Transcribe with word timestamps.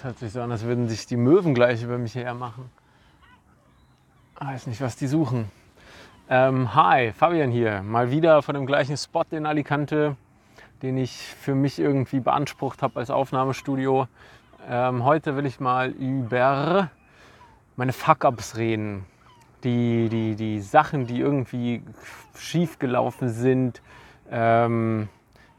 Das 0.00 0.06
hört 0.06 0.18
sich 0.18 0.32
so 0.32 0.40
an, 0.40 0.50
als 0.50 0.64
würden 0.64 0.88
sich 0.88 1.04
die 1.04 1.18
Möwen 1.18 1.52
gleich 1.52 1.82
über 1.82 1.98
mich 1.98 2.14
hermachen. 2.14 2.70
Ich 4.40 4.46
weiß 4.46 4.66
nicht, 4.68 4.80
was 4.80 4.96
die 4.96 5.06
suchen. 5.06 5.50
Ähm, 6.30 6.74
hi, 6.74 7.12
Fabian 7.12 7.50
hier. 7.50 7.82
Mal 7.82 8.10
wieder 8.10 8.40
von 8.40 8.54
dem 8.54 8.64
gleichen 8.64 8.96
Spot 8.96 9.26
in 9.30 9.44
Alicante, 9.44 10.16
den 10.80 10.96
ich 10.96 11.12
für 11.12 11.54
mich 11.54 11.78
irgendwie 11.78 12.20
beansprucht 12.20 12.80
habe 12.80 12.98
als 12.98 13.10
Aufnahmestudio. 13.10 14.08
Ähm, 14.66 15.04
heute 15.04 15.36
will 15.36 15.44
ich 15.44 15.60
mal 15.60 15.90
über 15.90 16.88
meine 17.76 17.92
Fuck-Ups 17.92 18.56
reden. 18.56 19.04
Die, 19.64 20.08
die, 20.08 20.34
die 20.34 20.60
Sachen, 20.62 21.08
die 21.08 21.20
irgendwie 21.20 21.82
schief 22.34 22.78
gelaufen 22.78 23.28
sind. 23.28 23.82
Ähm, 24.30 25.10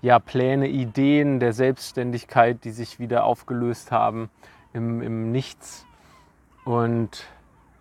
ja, 0.02 0.20
Pläne, 0.20 0.68
Ideen 0.68 1.40
der 1.40 1.54
Selbstständigkeit, 1.54 2.64
die 2.64 2.72
sich 2.72 3.00
wieder 3.00 3.24
aufgelöst 3.24 3.92
haben 3.92 4.30
im, 4.74 5.02
im 5.02 5.32
Nichts. 5.32 5.86
Und 6.66 7.26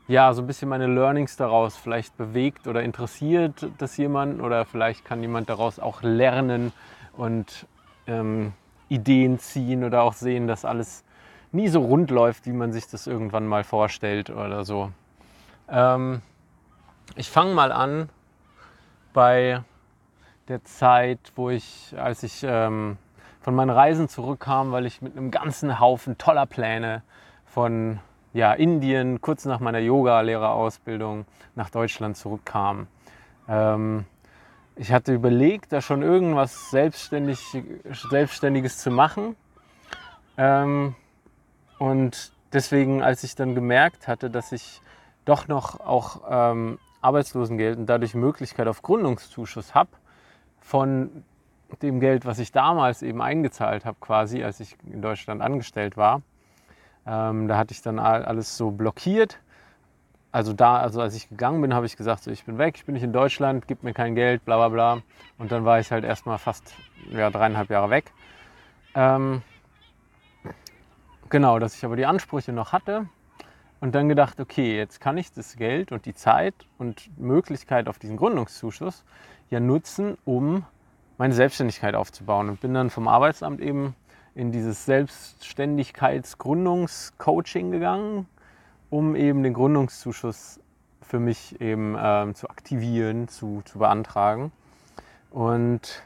ja, 0.06 0.33
so 0.33 0.42
ein 0.42 0.47
bisschen 0.47 0.69
meine 0.69 0.87
Learnings 0.87 1.37
daraus. 1.37 1.77
Vielleicht 1.77 2.16
bewegt 2.16 2.66
oder 2.66 2.83
interessiert 2.83 3.69
das 3.78 3.97
jemand 3.97 4.41
oder 4.42 4.64
vielleicht 4.64 5.05
kann 5.05 5.23
jemand 5.23 5.48
daraus 5.48 5.78
auch 5.78 6.02
lernen 6.02 6.73
und 7.16 7.66
ähm, 8.06 8.52
Ideen 8.89 9.39
ziehen 9.39 9.84
oder 9.84 10.02
auch 10.02 10.14
sehen, 10.14 10.47
dass 10.47 10.64
alles 10.64 11.05
nie 11.52 11.69
so 11.69 11.80
rund 11.80 12.11
läuft, 12.11 12.47
wie 12.47 12.52
man 12.52 12.73
sich 12.73 12.89
das 12.89 13.06
irgendwann 13.06 13.47
mal 13.47 13.64
vorstellt 13.64 14.30
oder 14.30 14.64
so. 14.64 14.91
Ähm, 15.69 16.23
ich 17.16 17.30
fange 17.30 17.55
mal 17.55 17.73
an 17.73 18.09
bei 19.12 19.62
der 20.49 20.65
Zeit, 20.65 21.19
wo 21.37 21.51
ich, 21.51 21.95
als 21.97 22.23
ich 22.23 22.42
ähm, 22.45 22.97
von 23.41 23.55
meinen 23.55 23.70
Reisen 23.70 24.09
zurückkam, 24.09 24.73
weil 24.73 24.87
ich 24.87 25.03
mit 25.03 25.17
einem 25.17 25.31
ganzen 25.31 25.81
Haufen 25.81 26.19
toller 26.19 26.47
Pläne 26.47 27.03
von 27.47 28.01
ja, 28.33 28.53
Indien 28.53 29.20
kurz 29.20 29.45
nach 29.45 29.61
meiner 29.61 29.79
Yoga-Lehrerausbildung 29.79 31.25
nach 31.55 31.70
Deutschland 31.70 32.17
zurückkam. 32.17 32.87
Ähm, 33.48 34.05
ich 34.77 34.92
hatte 34.92 35.12
überlegt, 35.12 35.73
da 35.73 35.81
schon 35.81 36.03
irgendwas 36.03 36.70
Selbstständig, 36.70 37.41
Selbstständiges 37.91 38.79
zu 38.79 38.91
machen. 38.91 39.36
Ähm, 40.36 40.95
und 41.79 42.33
deswegen, 42.53 43.03
als 43.03 43.25
ich 43.25 43.34
dann 43.34 43.55
gemerkt 43.55 44.09
hatte, 44.09 44.31
dass 44.31 44.53
ich 44.53 44.81
doch 45.25 45.48
noch 45.48 45.81
auch 45.81 46.23
ähm, 46.31 46.79
Arbeitslosengeld 47.03 47.79
und 47.79 47.86
dadurch 47.86 48.14
Möglichkeit 48.14 48.69
auf 48.69 48.83
Gründungszuschuss 48.83 49.75
habe, 49.75 49.91
von 50.61 51.25
dem 51.83 52.00
Geld, 52.00 52.27
was 52.27 52.39
ich 52.39 52.53
damals 52.53 53.03
eben 53.03 53.22
eingezahlt 53.22 53.84
habe, 53.84 53.97
quasi, 54.00 54.42
als 54.42 54.61
ich 54.61 54.77
in 54.91 55.02
Deutschland 55.02 55.42
angestellt 55.42 55.97
war. 55.97 56.22
Ähm, 57.06 57.48
da 57.48 57.56
hatte 57.56 57.72
ich 57.72 57.83
dann 57.83 57.98
alles 57.98 58.56
so 58.56 58.70
blockiert. 58.70 59.39
Also 60.33 60.52
da, 60.52 60.78
also 60.78 61.00
als 61.00 61.14
ich 61.17 61.28
gegangen 61.28 61.61
bin, 61.61 61.75
habe 61.75 61.86
ich 61.86 61.97
gesagt, 61.97 62.22
so, 62.22 62.30
ich 62.30 62.44
bin 62.44 62.58
weg, 62.58 62.77
ich 62.77 62.84
bin 62.84 62.94
nicht 62.94 63.02
in 63.02 63.12
Deutschland, 63.12 63.67
gib 63.67 63.83
mir 63.83 63.92
kein 63.92 64.14
Geld, 64.14 64.44
bla 64.44 64.56
bla 64.56 64.69
bla. 64.69 65.02
Und 65.39 65.50
dann 65.50 65.64
war 65.64 65.80
ich 65.80 65.91
halt 65.91 66.05
erstmal 66.05 66.39
fast 66.39 66.74
ja, 67.11 67.30
dreieinhalb 67.30 67.70
Jahre 67.70 67.91
weg. 67.91 68.12
Ähm, 68.95 69.42
genau, 71.28 71.58
dass 71.58 71.74
ich 71.74 71.84
aber 71.84 71.97
die 71.97 72.06
Ansprüche 72.06 72.52
noch 72.52 72.72
hatte 72.72 73.08
und 73.80 73.95
dann 73.95 74.08
gedacht, 74.08 74.39
okay, 74.41 74.77
jetzt 74.77 75.00
kann 75.00 75.17
ich 75.17 75.33
das 75.33 75.56
Geld 75.56 75.91
und 75.91 76.06
die 76.06 76.14
Zeit 76.14 76.55
und 76.78 77.19
Möglichkeit 77.19 77.89
auf 77.89 77.98
diesen 77.98 78.17
Gründungszuschuss 78.17 79.05
ja 79.51 79.61
nutzen, 79.61 80.17
um 80.25 80.65
meine 81.19 81.34
Selbstständigkeit 81.34 81.95
aufzubauen. 81.95 82.48
Und 82.48 82.61
bin 82.61 82.73
dann 82.73 82.89
vom 82.91 83.09
Arbeitsamt 83.09 83.61
eben 83.61 83.95
in 84.34 84.53
dieses 84.53 84.86
Selbstständigkeitsgründungscoaching 84.86 87.70
gegangen, 87.70 88.27
um 88.89 89.14
eben 89.17 89.42
den 89.42 89.52
Gründungszuschuss 89.52 90.61
für 91.02 91.19
mich 91.19 91.61
eben 91.61 91.95
ähm, 92.01 92.35
zu 92.35 92.48
aktivieren, 92.48 93.29
zu, 93.29 93.61
zu 93.64 93.79
beantragen. 93.79 94.52
Und 95.30 96.03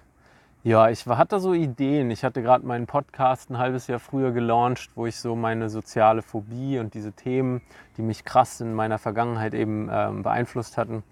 ja, 0.62 0.88
ich 0.88 1.06
hatte 1.06 1.40
so 1.40 1.52
Ideen. 1.52 2.10
Ich 2.10 2.24
hatte 2.24 2.40
gerade 2.40 2.66
meinen 2.66 2.86
Podcast 2.86 3.50
ein 3.50 3.58
halbes 3.58 3.86
Jahr 3.86 3.98
früher 3.98 4.32
gelauncht, 4.32 4.92
wo 4.94 5.04
ich 5.04 5.16
so 5.16 5.36
meine 5.36 5.68
soziale 5.68 6.22
Phobie 6.22 6.78
und 6.78 6.94
diese 6.94 7.12
Themen, 7.12 7.60
die 7.98 8.02
mich 8.02 8.24
krass 8.24 8.62
in 8.62 8.72
meiner 8.72 8.98
Vergangenheit 8.98 9.52
eben 9.52 9.90
ähm, 9.92 10.22
beeinflusst 10.22 10.78
hatten, 10.78 11.02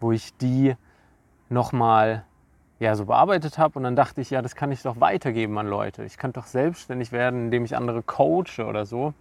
wo 0.00 0.10
ich 0.10 0.36
die 0.38 0.74
nochmal 1.50 2.24
ja, 2.78 2.94
so 2.96 3.04
bearbeitet 3.04 3.58
habe. 3.58 3.78
Und 3.78 3.84
dann 3.84 3.94
dachte 3.94 4.20
ich, 4.20 4.30
ja, 4.30 4.42
das 4.42 4.56
kann 4.56 4.72
ich 4.72 4.82
doch 4.82 5.00
weitergeben 5.00 5.58
an 5.58 5.68
Leute. 5.68 6.04
Ich 6.04 6.16
kann 6.16 6.32
doch 6.32 6.46
selbstständig 6.46 7.12
werden, 7.12 7.46
indem 7.46 7.64
ich 7.64 7.76
andere 7.76 8.02
coache 8.02 8.64
oder 8.66 8.86
so. 8.86 9.12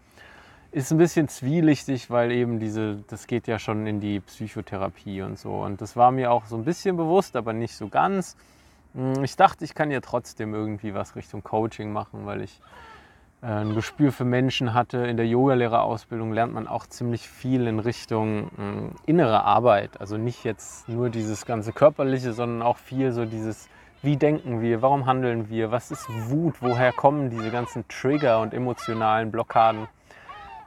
Ist 0.72 0.91
ein 0.91 0.97
bisschen 0.97 1.28
zwielichtig, 1.28 2.09
weil 2.09 2.31
eben 2.31 2.59
diese, 2.59 3.03
das 3.07 3.28
geht 3.28 3.47
ja 3.47 3.59
schon 3.59 3.85
in 3.88 4.00
die 4.00 4.19
Psychotherapie 4.19 5.22
und 5.22 5.38
so. 5.38 5.62
Und 5.62 5.81
das 5.81 5.95
war 5.95 6.12
mir 6.12 6.31
auch 6.31 6.45
so 6.45 6.56
ein 6.56 6.63
bisschen 6.63 6.95
bewusst, 6.95 7.35
aber 7.35 7.53
nicht 7.53 7.75
so 7.75 7.90
ganz. 7.90 8.38
Hm, 8.94 9.23
ich 9.23 9.35
dachte, 9.35 9.66
ich 9.66 9.73
kann 9.75 9.91
ja 9.91 10.00
trotzdem 10.00 10.53
irgendwie 10.53 10.94
was 10.94 11.16
Richtung 11.16 11.44
Coaching 11.44 11.91
machen, 11.91 12.25
weil 12.25 12.41
ich 12.41 12.61
ein 13.41 13.73
Gespür 13.73 14.11
für 14.11 14.25
Menschen 14.25 14.73
hatte. 14.73 14.97
In 14.97 15.16
der 15.16 15.25
Yogalehrerausbildung 15.27 16.33
lernt 16.33 16.53
man 16.53 16.67
auch 16.67 16.85
ziemlich 16.88 17.29
viel 17.29 17.67
in 17.67 17.79
Richtung 17.79 18.50
äh, 18.57 19.09
innere 19.09 19.44
Arbeit. 19.44 20.01
Also 20.01 20.17
nicht 20.17 20.44
jetzt 20.44 20.89
nur 20.89 21.09
dieses 21.09 21.45
ganze 21.45 21.72
körperliche, 21.72 22.33
sondern 22.33 22.61
auch 22.61 22.78
viel 22.78 23.11
so 23.13 23.25
dieses, 23.25 23.69
wie 24.01 24.17
denken 24.17 24.61
wir, 24.61 24.81
warum 24.81 25.05
handeln 25.05 25.49
wir, 25.49 25.72
was 25.72 25.91
ist 25.91 26.05
Wut, 26.29 26.55
woher 26.61 26.91
kommen 26.91 27.29
diese 27.29 27.49
ganzen 27.49 27.88
Trigger 27.88 28.41
und 28.41 28.53
emotionalen 28.53 29.31
Blockaden. 29.31 29.88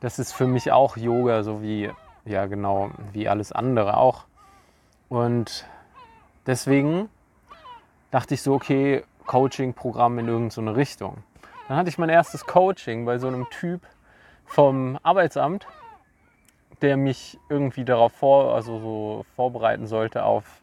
Das 0.00 0.18
ist 0.18 0.32
für 0.32 0.46
mich 0.46 0.72
auch 0.72 0.96
Yoga, 0.96 1.42
so 1.42 1.62
wie, 1.62 1.90
ja 2.24 2.46
genau, 2.46 2.90
wie 3.12 3.28
alles 3.28 3.52
andere 3.52 3.98
auch. 3.98 4.24
Und 5.10 5.66
deswegen 6.46 7.10
dachte 8.10 8.32
ich 8.32 8.42
so, 8.42 8.54
okay, 8.54 9.04
Coaching-Programm 9.26 10.18
in 10.18 10.28
irgendeine 10.28 10.74
Richtung. 10.74 11.18
Dann 11.72 11.78
hatte 11.78 11.88
ich 11.88 11.96
mein 11.96 12.10
erstes 12.10 12.44
Coaching 12.44 13.06
bei 13.06 13.16
so 13.16 13.28
einem 13.28 13.48
Typ 13.48 13.80
vom 14.44 14.98
Arbeitsamt, 15.02 15.66
der 16.82 16.98
mich 16.98 17.38
irgendwie 17.48 17.86
darauf 17.86 18.12
vor, 18.12 18.54
also 18.54 18.78
so 18.78 19.24
vorbereiten 19.36 19.86
sollte 19.86 20.22
auf 20.26 20.60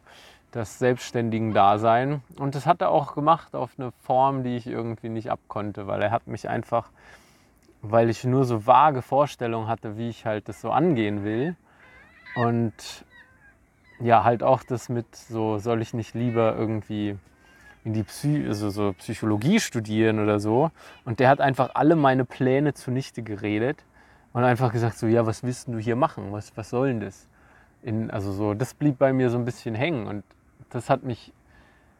das 0.52 0.78
selbstständigen 0.78 1.52
Dasein. 1.52 2.22
Und 2.38 2.54
das 2.54 2.64
hat 2.64 2.80
er 2.80 2.92
auch 2.92 3.16
gemacht 3.16 3.56
auf 3.56 3.72
eine 3.76 3.90
Form, 3.90 4.44
die 4.44 4.56
ich 4.56 4.68
irgendwie 4.68 5.08
nicht 5.08 5.32
abkonnte, 5.32 5.88
weil 5.88 6.00
er 6.00 6.12
hat 6.12 6.28
mich 6.28 6.48
einfach, 6.48 6.90
weil 7.82 8.08
ich 8.08 8.22
nur 8.22 8.44
so 8.44 8.68
vage 8.68 9.02
Vorstellungen 9.02 9.66
hatte, 9.66 9.98
wie 9.98 10.10
ich 10.10 10.26
halt 10.26 10.48
das 10.48 10.60
so 10.60 10.70
angehen 10.70 11.24
will. 11.24 11.56
Und 12.36 13.04
ja, 13.98 14.22
halt 14.22 14.44
auch 14.44 14.62
das 14.62 14.88
mit 14.88 15.16
so, 15.16 15.58
soll 15.58 15.82
ich 15.82 15.92
nicht 15.92 16.14
lieber 16.14 16.54
irgendwie 16.54 17.18
in 17.84 17.94
die 17.94 18.02
Psy 18.02 18.46
also 18.46 18.70
so 18.70 18.92
Psychologie 18.94 19.60
studieren 19.60 20.18
oder 20.18 20.38
so. 20.40 20.70
Und 21.04 21.20
der 21.20 21.28
hat 21.28 21.40
einfach 21.40 21.70
alle 21.74 21.96
meine 21.96 22.24
Pläne 22.24 22.74
zunichte 22.74 23.22
geredet 23.22 23.84
und 24.32 24.44
einfach 24.44 24.72
gesagt 24.72 24.98
so, 24.98 25.06
ja, 25.06 25.26
was 25.26 25.42
willst 25.42 25.68
du 25.68 25.78
hier 25.78 25.96
machen? 25.96 26.32
Was, 26.32 26.56
was 26.56 26.70
soll 26.70 26.88
denn 26.88 27.00
das? 27.00 27.28
In, 27.82 28.10
also 28.10 28.32
so, 28.32 28.54
das 28.54 28.74
blieb 28.74 28.98
bei 28.98 29.12
mir 29.12 29.30
so 29.30 29.38
ein 29.38 29.44
bisschen 29.44 29.74
hängen 29.74 30.06
und 30.06 30.24
das 30.68 30.90
hat 30.90 31.02
mich 31.02 31.32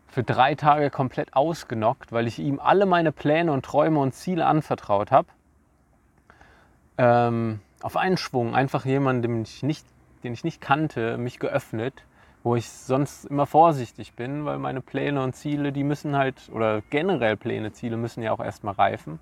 für 0.07 0.23
drei 0.23 0.55
Tage 0.55 0.91
komplett 0.91 1.35
ausgenockt, 1.35 2.13
weil 2.13 2.27
ich 2.27 2.39
ihm 2.39 2.61
alle 2.61 2.85
meine 2.85 3.13
Pläne 3.13 3.53
und 3.53 3.65
Träume 3.65 4.01
und 4.01 4.13
Ziele 4.13 4.45
anvertraut 4.45 5.11
habe. 5.11 5.29
Ähm, 6.99 7.61
auf 7.81 7.97
einen 7.97 8.17
Schwung, 8.19 8.55
einfach 8.55 8.85
jemanden, 8.85 9.23
den 9.23 9.43
ich 9.43 9.63
nicht, 9.63 9.87
den 10.23 10.35
ich 10.35 10.45
nicht 10.45 10.61
kannte, 10.61 11.17
mich 11.17 11.39
geöffnet 11.39 12.05
wo 12.43 12.57
ich 12.57 12.69
sonst 12.69 13.27
immer 13.27 13.47
vorsichtig 13.47 14.15
bin, 14.15 14.45
weil 14.45 14.59
meine 14.59 14.81
Pläne 14.81 15.23
und 15.23 15.35
Ziele, 15.35 15.73
die 15.73 15.85
müssen 15.85 16.17
halt, 16.17 16.51
oder 16.53 16.83
generell 16.91 17.37
Pläne, 17.37 17.73
Ziele 17.73 17.97
müssen 17.97 18.23
ja 18.23 18.33
auch 18.33 18.41
erstmal 18.41 18.75
reifen. 18.75 19.19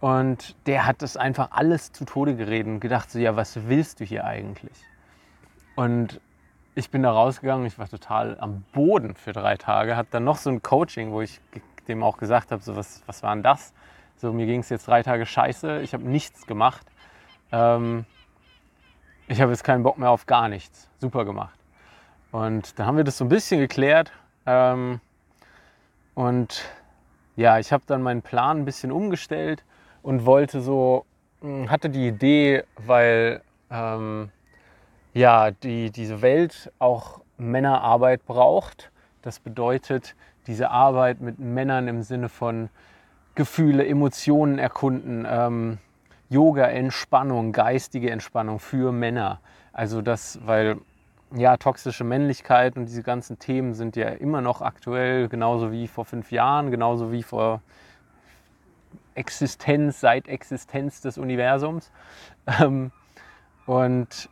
Und 0.00 0.56
der 0.66 0.86
hat 0.86 1.02
das 1.02 1.16
einfach 1.16 1.48
alles 1.52 1.92
zu 1.92 2.04
Tode 2.04 2.36
geredet 2.36 2.66
und 2.66 2.80
gedacht, 2.80 3.10
so, 3.10 3.18
ja, 3.18 3.36
was 3.36 3.68
willst 3.68 4.00
du 4.00 4.04
hier 4.04 4.24
eigentlich? 4.24 4.76
Und 5.76 6.20
ich 6.74 6.90
bin 6.90 7.02
da 7.02 7.12
rausgegangen, 7.12 7.66
ich 7.66 7.78
war 7.78 7.88
total 7.88 8.38
am 8.40 8.64
Boden 8.72 9.14
für 9.14 9.32
drei 9.32 9.56
Tage, 9.56 9.96
hatte 9.96 10.10
dann 10.12 10.24
noch 10.24 10.36
so 10.36 10.50
ein 10.50 10.62
Coaching, 10.62 11.12
wo 11.12 11.20
ich 11.20 11.40
dem 11.88 12.02
auch 12.02 12.16
gesagt 12.16 12.50
habe, 12.50 12.62
so, 12.62 12.76
was, 12.76 13.02
was 13.06 13.22
war 13.22 13.34
denn 13.34 13.42
das? 13.42 13.72
So, 14.16 14.32
mir 14.32 14.46
ging 14.46 14.60
es 14.60 14.68
jetzt 14.70 14.88
drei 14.88 15.02
Tage 15.02 15.26
scheiße, 15.26 15.80
ich 15.82 15.92
habe 15.92 16.04
nichts 16.04 16.46
gemacht. 16.46 16.86
Ähm, 17.52 18.06
ich 19.28 19.40
habe 19.40 19.52
jetzt 19.52 19.64
keinen 19.64 19.82
Bock 19.82 19.98
mehr 19.98 20.10
auf 20.10 20.26
gar 20.26 20.48
nichts. 20.48 20.88
Super 20.98 21.24
gemacht. 21.24 21.63
Und 22.34 22.80
da 22.80 22.86
haben 22.86 22.96
wir 22.96 23.04
das 23.04 23.16
so 23.16 23.24
ein 23.24 23.28
bisschen 23.28 23.60
geklärt. 23.60 24.10
Ähm, 24.44 24.98
und 26.14 26.64
ja, 27.36 27.60
ich 27.60 27.72
habe 27.72 27.84
dann 27.86 28.02
meinen 28.02 28.22
Plan 28.22 28.58
ein 28.58 28.64
bisschen 28.64 28.90
umgestellt 28.90 29.62
und 30.02 30.26
wollte 30.26 30.60
so, 30.60 31.04
hm, 31.42 31.70
hatte 31.70 31.90
die 31.90 32.08
Idee, 32.08 32.64
weil 32.76 33.40
ähm, 33.70 34.30
ja, 35.12 35.52
die, 35.52 35.92
diese 35.92 36.22
Welt 36.22 36.72
auch 36.80 37.20
Männerarbeit 37.38 38.26
braucht. 38.26 38.90
Das 39.22 39.38
bedeutet, 39.38 40.16
diese 40.48 40.72
Arbeit 40.72 41.20
mit 41.20 41.38
Männern 41.38 41.86
im 41.86 42.02
Sinne 42.02 42.28
von 42.28 42.68
Gefühle, 43.36 43.86
Emotionen 43.86 44.58
erkunden, 44.58 45.24
ähm, 45.30 45.78
Yoga-Entspannung, 46.30 47.52
geistige 47.52 48.10
Entspannung 48.10 48.58
für 48.58 48.90
Männer. 48.90 49.38
Also 49.72 50.02
das, 50.02 50.40
weil 50.44 50.78
ja, 51.32 51.56
toxische 51.56 52.04
Männlichkeit 52.04 52.76
und 52.76 52.86
diese 52.86 53.02
ganzen 53.02 53.38
Themen 53.38 53.74
sind 53.74 53.96
ja 53.96 54.08
immer 54.08 54.40
noch 54.40 54.62
aktuell, 54.62 55.28
genauso 55.28 55.72
wie 55.72 55.88
vor 55.88 56.04
fünf 56.04 56.30
Jahren, 56.30 56.70
genauso 56.70 57.12
wie 57.12 57.22
vor 57.22 57.60
Existenz, 59.14 60.00
seit 60.00 60.28
Existenz 60.28 61.00
des 61.00 61.18
Universums. 61.18 61.90
Ähm, 62.60 62.92
und 63.66 64.28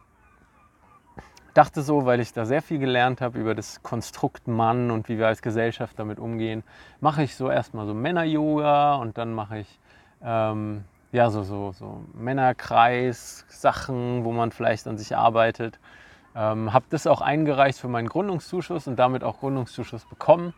dachte 1.54 1.82
so, 1.82 2.06
weil 2.06 2.20
ich 2.20 2.32
da 2.32 2.46
sehr 2.46 2.62
viel 2.62 2.78
gelernt 2.78 3.20
habe 3.20 3.38
über 3.38 3.54
das 3.54 3.82
Konstrukt 3.82 4.48
Mann 4.48 4.90
und 4.90 5.08
wie 5.08 5.18
wir 5.18 5.26
als 5.26 5.42
Gesellschaft 5.42 5.98
damit 5.98 6.18
umgehen, 6.18 6.62
mache 7.00 7.22
ich 7.22 7.36
so 7.36 7.50
erstmal 7.50 7.86
so 7.86 7.94
Männer-Yoga 7.94 8.96
und 8.96 9.18
dann 9.18 9.34
mache 9.34 9.58
ich 9.58 9.78
ähm, 10.22 10.84
ja 11.12 11.30
so, 11.30 11.42
so, 11.42 11.72
so 11.72 12.04
Männerkreis-Sachen, 12.14 14.24
wo 14.24 14.32
man 14.32 14.52
vielleicht 14.52 14.86
an 14.86 14.98
sich 14.98 15.16
arbeitet. 15.16 15.78
Ähm, 16.34 16.73
habe 16.73 16.87
das 16.88 17.06
auch 17.06 17.20
eingereicht 17.20 17.79
für 17.79 17.88
meinen 17.88 18.08
Gründungszuschuss 18.08 18.87
und 18.87 18.99
damit 18.99 19.23
auch 19.23 19.40
Gründungszuschuss 19.40 20.06
bekommen. 20.06 20.55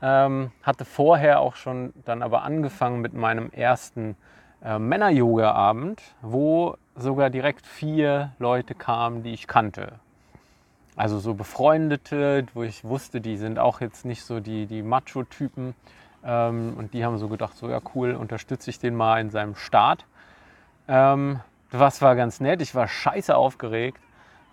Ähm, 0.00 0.52
hatte 0.62 0.84
vorher 0.84 1.40
auch 1.40 1.56
schon 1.56 1.92
dann 2.04 2.22
aber 2.22 2.42
angefangen 2.42 3.00
mit 3.00 3.14
meinem 3.14 3.50
ersten 3.50 4.16
äh, 4.62 4.78
Männer-Yoga-Abend, 4.78 6.02
wo 6.22 6.76
sogar 6.94 7.30
direkt 7.30 7.66
vier 7.66 8.32
Leute 8.38 8.74
kamen, 8.74 9.24
die 9.24 9.32
ich 9.32 9.48
kannte. 9.48 9.94
Also 10.94 11.18
so 11.18 11.34
Befreundete, 11.34 12.46
wo 12.54 12.62
ich 12.62 12.84
wusste, 12.84 13.20
die 13.20 13.36
sind 13.36 13.58
auch 13.58 13.80
jetzt 13.80 14.04
nicht 14.04 14.24
so 14.24 14.38
die, 14.38 14.66
die 14.66 14.82
Macho-Typen. 14.82 15.74
Ähm, 16.24 16.74
und 16.76 16.94
die 16.94 17.04
haben 17.04 17.18
so 17.18 17.28
gedacht, 17.28 17.56
so 17.56 17.68
ja 17.68 17.80
cool, 17.94 18.14
unterstütze 18.14 18.70
ich 18.70 18.78
den 18.78 18.94
mal 18.94 19.20
in 19.20 19.30
seinem 19.30 19.56
Start. 19.56 20.04
Ähm, 20.86 21.40
was 21.70 22.02
war 22.02 22.14
ganz 22.14 22.40
nett, 22.40 22.62
ich 22.62 22.74
war 22.74 22.88
scheiße 22.88 23.36
aufgeregt 23.36 24.00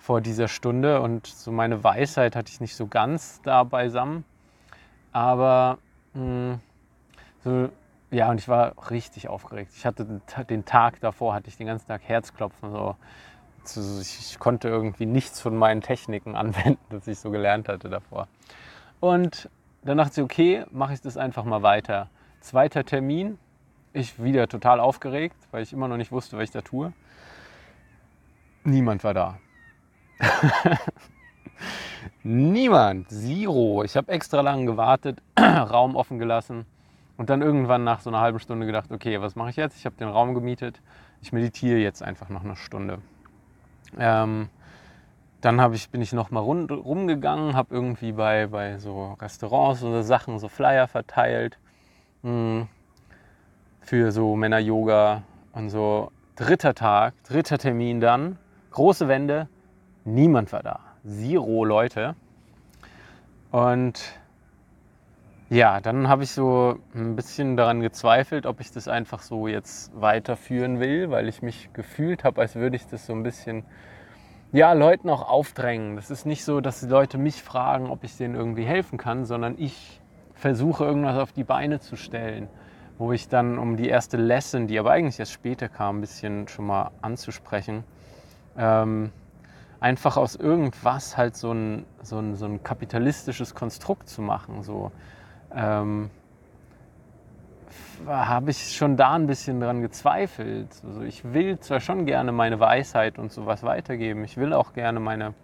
vor 0.05 0.21
dieser 0.21 0.47
Stunde 0.47 1.01
und 1.01 1.25
so 1.25 1.51
meine 1.51 1.83
Weisheit 1.83 2.35
hatte 2.35 2.51
ich 2.51 2.61
nicht 2.61 2.75
so 2.75 2.85
ganz 2.85 3.41
da 3.41 3.63
beisammen. 3.63 4.23
Aber 5.11 5.79
mh, 6.13 6.21
hm, 6.21 6.59
so, 7.43 7.69
ja, 8.11 8.29
und 8.29 8.39
ich 8.39 8.47
war 8.47 8.73
richtig 8.91 9.27
aufgeregt. 9.29 9.71
Ich 9.75 9.83
hatte 9.83 10.21
den 10.47 10.63
Tag 10.63 10.99
davor, 10.99 11.33
hatte 11.33 11.47
ich 11.47 11.57
den 11.57 11.65
ganzen 11.65 11.87
Tag 11.87 12.03
Herzklopfen. 12.03 12.71
So. 12.71 12.95
Ich 13.99 14.37
konnte 14.37 14.67
irgendwie 14.67 15.07
nichts 15.07 15.41
von 15.41 15.57
meinen 15.57 15.81
Techniken 15.81 16.35
anwenden, 16.35 16.77
das 16.91 17.07
ich 17.07 17.17
so 17.17 17.31
gelernt 17.31 17.67
hatte 17.67 17.89
davor. 17.89 18.27
Und 18.99 19.49
dann 19.81 19.97
dachte 19.97 20.21
ich, 20.21 20.23
okay, 20.23 20.65
mache 20.69 20.93
ich 20.93 21.01
das 21.01 21.17
einfach 21.17 21.45
mal 21.45 21.63
weiter. 21.63 22.11
Zweiter 22.41 22.85
Termin, 22.85 23.39
ich 23.91 24.21
wieder 24.23 24.47
total 24.47 24.79
aufgeregt, 24.79 25.37
weil 25.49 25.63
ich 25.63 25.73
immer 25.73 25.87
noch 25.87 25.97
nicht 25.97 26.11
wusste, 26.11 26.37
was 26.37 26.43
ich 26.43 26.51
da 26.51 26.61
tue. 26.61 26.93
Niemand 28.63 29.03
war 29.03 29.15
da. 29.15 29.39
Niemand, 32.23 33.09
Zero. 33.09 33.83
Ich 33.83 33.95
habe 33.95 34.11
extra 34.11 34.41
lang 34.41 34.65
gewartet, 34.65 35.21
Raum 35.39 35.95
offen 35.95 36.19
gelassen 36.19 36.65
und 37.17 37.29
dann 37.29 37.41
irgendwann 37.41 37.83
nach 37.83 38.01
so 38.01 38.09
einer 38.09 38.19
halben 38.19 38.39
Stunde 38.39 38.65
gedacht, 38.65 38.91
okay, 38.91 39.21
was 39.21 39.35
mache 39.35 39.49
ich 39.51 39.55
jetzt? 39.55 39.77
Ich 39.77 39.85
habe 39.85 39.95
den 39.95 40.07
Raum 40.07 40.33
gemietet, 40.33 40.81
ich 41.21 41.31
meditiere 41.33 41.79
jetzt 41.79 42.01
einfach 42.03 42.29
noch 42.29 42.43
eine 42.43 42.55
Stunde. 42.55 42.99
Ähm, 43.97 44.49
dann 45.41 45.73
ich, 45.73 45.89
bin 45.89 46.01
ich 46.01 46.11
noch 46.13 46.31
mal 46.31 46.39
rund, 46.39 46.71
rumgegangen, 46.71 47.55
habe 47.55 47.73
irgendwie 47.73 48.13
bei, 48.13 48.47
bei 48.47 48.79
so 48.79 49.13
Restaurants 49.21 49.83
oder 49.83 50.03
Sachen 50.03 50.39
so 50.39 50.47
Flyer 50.47 50.87
verteilt 50.87 51.59
mh, 52.23 52.31
hm, 52.31 52.67
für 53.81 54.11
so 54.11 54.35
Männer-Yoga 54.35 55.21
und 55.53 55.69
so. 55.69 56.11
Dritter 56.35 56.73
Tag, 56.73 57.13
dritter 57.23 57.57
Termin 57.57 58.01
dann, 58.01 58.37
große 58.71 59.07
Wände, 59.07 59.47
niemand 60.05 60.53
war 60.53 60.63
da. 60.63 60.79
Zero 61.05 61.65
Leute. 61.65 62.15
Und 63.51 64.01
ja, 65.49 65.79
dann 65.79 66.07
habe 66.07 66.23
ich 66.23 66.31
so 66.31 66.79
ein 66.95 67.15
bisschen 67.15 67.55
daran 67.55 67.81
gezweifelt, 67.81 68.45
ob 68.45 68.59
ich 68.59 68.71
das 68.71 68.87
einfach 68.87 69.21
so 69.21 69.47
jetzt 69.47 69.91
weiterführen 69.99 70.79
will, 70.79 71.11
weil 71.11 71.27
ich 71.27 71.41
mich 71.41 71.69
gefühlt 71.73 72.23
habe, 72.23 72.41
als 72.41 72.55
würde 72.55 72.75
ich 72.75 72.87
das 72.87 73.05
so 73.05 73.13
ein 73.13 73.21
bisschen 73.21 73.63
ja, 74.51 74.73
Leuten 74.73 75.09
auch 75.09 75.27
aufdrängen. 75.27 75.95
Das 75.95 76.09
ist 76.09 76.25
nicht 76.25 76.45
so, 76.45 76.61
dass 76.61 76.79
die 76.79 76.87
Leute 76.87 77.17
mich 77.17 77.43
fragen, 77.43 77.89
ob 77.89 78.03
ich 78.03 78.17
denen 78.17 78.35
irgendwie 78.35 78.65
helfen 78.65 78.97
kann, 78.97 79.25
sondern 79.25 79.55
ich 79.57 80.01
versuche 80.33 80.85
irgendwas 80.85 81.17
auf 81.17 81.31
die 81.31 81.43
Beine 81.43 81.79
zu 81.79 81.95
stellen, 81.95 82.47
wo 82.97 83.11
ich 83.11 83.27
dann 83.27 83.57
um 83.57 83.77
die 83.77 83.87
erste 83.87 84.17
Lesson, 84.17 84.67
die 84.67 84.79
aber 84.79 84.91
eigentlich 84.91 85.19
erst 85.19 85.33
später 85.33 85.69
kam, 85.69 85.97
ein 85.97 86.01
bisschen 86.01 86.47
schon 86.47 86.65
mal 86.65 86.91
anzusprechen, 87.01 87.83
ähm, 88.57 89.11
einfach 89.85 90.17
aus 90.17 90.35
irgendwas 90.35 91.15
halt 91.15 91.35
so 91.35 91.51
ein, 91.51 91.85
so 92.01 92.17
ein, 92.17 92.35
so 92.35 92.45
ein 92.45 92.63
kapitalistisches 92.63 93.53
Konstrukt 93.53 94.09
zu 94.09 94.23
machen. 94.23 94.63
So, 94.63 94.91
ähm, 95.55 96.09
habe 98.07 98.49
ich 98.49 98.75
schon 98.75 98.97
da 98.97 99.13
ein 99.13 99.27
bisschen 99.27 99.59
dran 99.59 99.83
gezweifelt. 99.83 100.69
Also 100.83 101.01
ich 101.01 101.23
will 101.23 101.59
zwar 101.59 101.81
schon 101.81 102.07
gerne 102.07 102.31
meine 102.31 102.59
Weisheit 102.59 103.19
und 103.19 103.31
sowas 103.31 103.61
weitergeben. 103.61 104.23
Ich 104.23 104.37
will 104.37 104.53
auch 104.53 104.73
gerne 104.73 104.99
meine, 104.99 105.35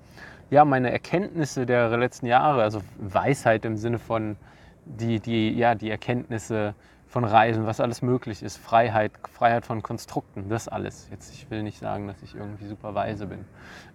ja, 0.49 0.65
meine 0.65 0.91
Erkenntnisse 0.91 1.67
der 1.67 1.95
letzten 1.95 2.25
Jahre, 2.25 2.63
also 2.63 2.81
Weisheit 2.97 3.63
im 3.63 3.77
Sinne 3.77 3.99
von 3.99 4.37
die, 4.85 5.19
die, 5.19 5.51
ja, 5.51 5.75
die 5.75 5.91
Erkenntnisse 5.91 6.73
von 7.11 7.25
Reisen, 7.25 7.65
was 7.65 7.81
alles 7.81 8.01
möglich 8.01 8.41
ist, 8.41 8.55
Freiheit, 8.55 9.11
Freiheit 9.29 9.65
von 9.65 9.83
Konstrukten, 9.83 10.47
das 10.47 10.69
alles. 10.69 11.09
Jetzt, 11.11 11.33
ich 11.33 11.51
will 11.51 11.61
nicht 11.61 11.77
sagen, 11.77 12.07
dass 12.07 12.21
ich 12.23 12.35
irgendwie 12.35 12.65
super 12.65 12.95
weise 12.95 13.27
bin. 13.27 13.43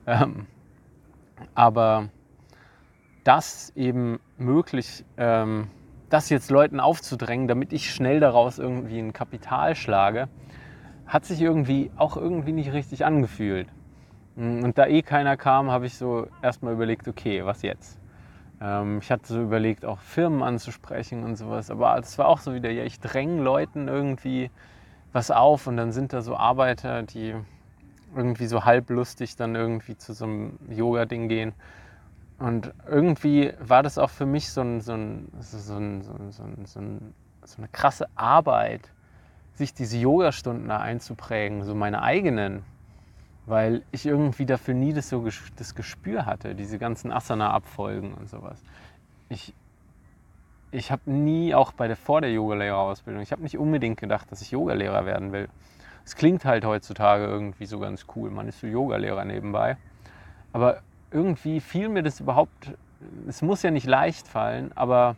Ähm, 0.06 0.46
aber 1.54 2.10
das 3.24 3.72
eben 3.74 4.20
möglich, 4.36 5.02
ähm, 5.16 5.68
das 6.10 6.28
jetzt 6.28 6.50
Leuten 6.50 6.78
aufzudrängen, 6.78 7.48
damit 7.48 7.72
ich 7.72 7.90
schnell 7.90 8.20
daraus 8.20 8.58
irgendwie 8.58 8.98
ein 8.98 9.14
Kapital 9.14 9.74
schlage, 9.74 10.28
hat 11.06 11.24
sich 11.24 11.40
irgendwie 11.40 11.90
auch 11.96 12.18
irgendwie 12.18 12.52
nicht 12.52 12.74
richtig 12.74 13.06
angefühlt. 13.06 13.68
Und 14.36 14.76
da 14.76 14.86
eh 14.86 15.00
keiner 15.00 15.38
kam, 15.38 15.70
habe 15.70 15.86
ich 15.86 15.96
so 15.96 16.26
erstmal 16.42 16.74
überlegt, 16.74 17.08
okay, 17.08 17.46
was 17.46 17.62
jetzt? 17.62 17.98
Ähm, 18.60 18.98
ich 19.02 19.10
hatte 19.10 19.26
so 19.26 19.42
überlegt, 19.42 19.84
auch 19.84 20.00
Firmen 20.00 20.42
anzusprechen 20.42 21.24
und 21.24 21.36
sowas, 21.36 21.70
aber 21.70 21.98
es 21.98 22.18
war 22.18 22.28
auch 22.28 22.38
so 22.38 22.54
wieder, 22.54 22.70
ja, 22.70 22.84
ich 22.84 23.00
dränge 23.00 23.42
Leuten 23.42 23.88
irgendwie 23.88 24.50
was 25.12 25.30
auf 25.30 25.66
und 25.66 25.76
dann 25.76 25.92
sind 25.92 26.12
da 26.12 26.22
so 26.22 26.36
Arbeiter, 26.36 27.02
die 27.02 27.34
irgendwie 28.14 28.46
so 28.46 28.64
halblustig 28.64 29.36
dann 29.36 29.54
irgendwie 29.54 29.96
zu 29.96 30.12
so 30.12 30.24
einem 30.24 30.58
Yoga-Ding 30.68 31.28
gehen. 31.28 31.52
Und 32.38 32.72
irgendwie 32.88 33.52
war 33.60 33.82
das 33.82 33.98
auch 33.98 34.10
für 34.10 34.26
mich 34.26 34.50
so, 34.50 34.60
ein, 34.60 34.80
so, 34.80 34.92
ein, 34.92 35.28
so, 35.40 35.76
ein, 35.76 36.02
so, 36.02 36.42
ein, 36.42 37.14
so 37.44 37.58
eine 37.58 37.68
krasse 37.68 38.06
Arbeit, 38.14 38.92
sich 39.54 39.72
diese 39.72 39.96
Yogastunden 39.96 40.68
da 40.68 40.78
einzuprägen, 40.78 41.64
so 41.64 41.74
meine 41.74 42.02
eigenen, 42.02 42.62
weil 43.46 43.82
ich 43.92 44.04
irgendwie 44.06 44.44
dafür 44.44 44.74
nie 44.74 44.92
das, 44.92 45.08
so, 45.08 45.24
das 45.56 45.74
Gespür 45.74 46.26
hatte, 46.26 46.54
diese 46.54 46.78
ganzen 46.78 47.12
Asana-Abfolgen 47.12 48.14
und 48.14 48.28
sowas. 48.28 48.60
Ich, 49.28 49.54
ich 50.72 50.90
habe 50.90 51.10
nie, 51.10 51.54
auch 51.54 51.72
bei 51.72 51.86
der, 51.86 51.96
vor 51.96 52.20
der 52.20 52.32
Yogalehrerausbildung, 52.32 53.22
ich 53.22 53.32
habe 53.32 53.42
nicht 53.42 53.56
unbedingt 53.56 54.00
gedacht, 54.00 54.30
dass 54.30 54.42
ich 54.42 54.50
Yogalehrer 54.50 55.06
werden 55.06 55.32
will. 55.32 55.48
Es 56.04 56.16
klingt 56.16 56.44
halt 56.44 56.64
heutzutage 56.64 57.24
irgendwie 57.24 57.66
so 57.66 57.78
ganz 57.78 58.06
cool, 58.14 58.30
man 58.30 58.48
ist 58.48 58.60
so 58.60 58.66
Yogalehrer 58.66 59.24
nebenbei. 59.24 59.76
Aber 60.52 60.82
irgendwie 61.10 61.60
fiel 61.60 61.88
mir 61.88 62.02
das 62.02 62.20
überhaupt, 62.20 62.72
es 63.28 63.42
muss 63.42 63.62
ja 63.62 63.70
nicht 63.70 63.86
leicht 63.86 64.26
fallen, 64.26 64.72
aber 64.74 65.16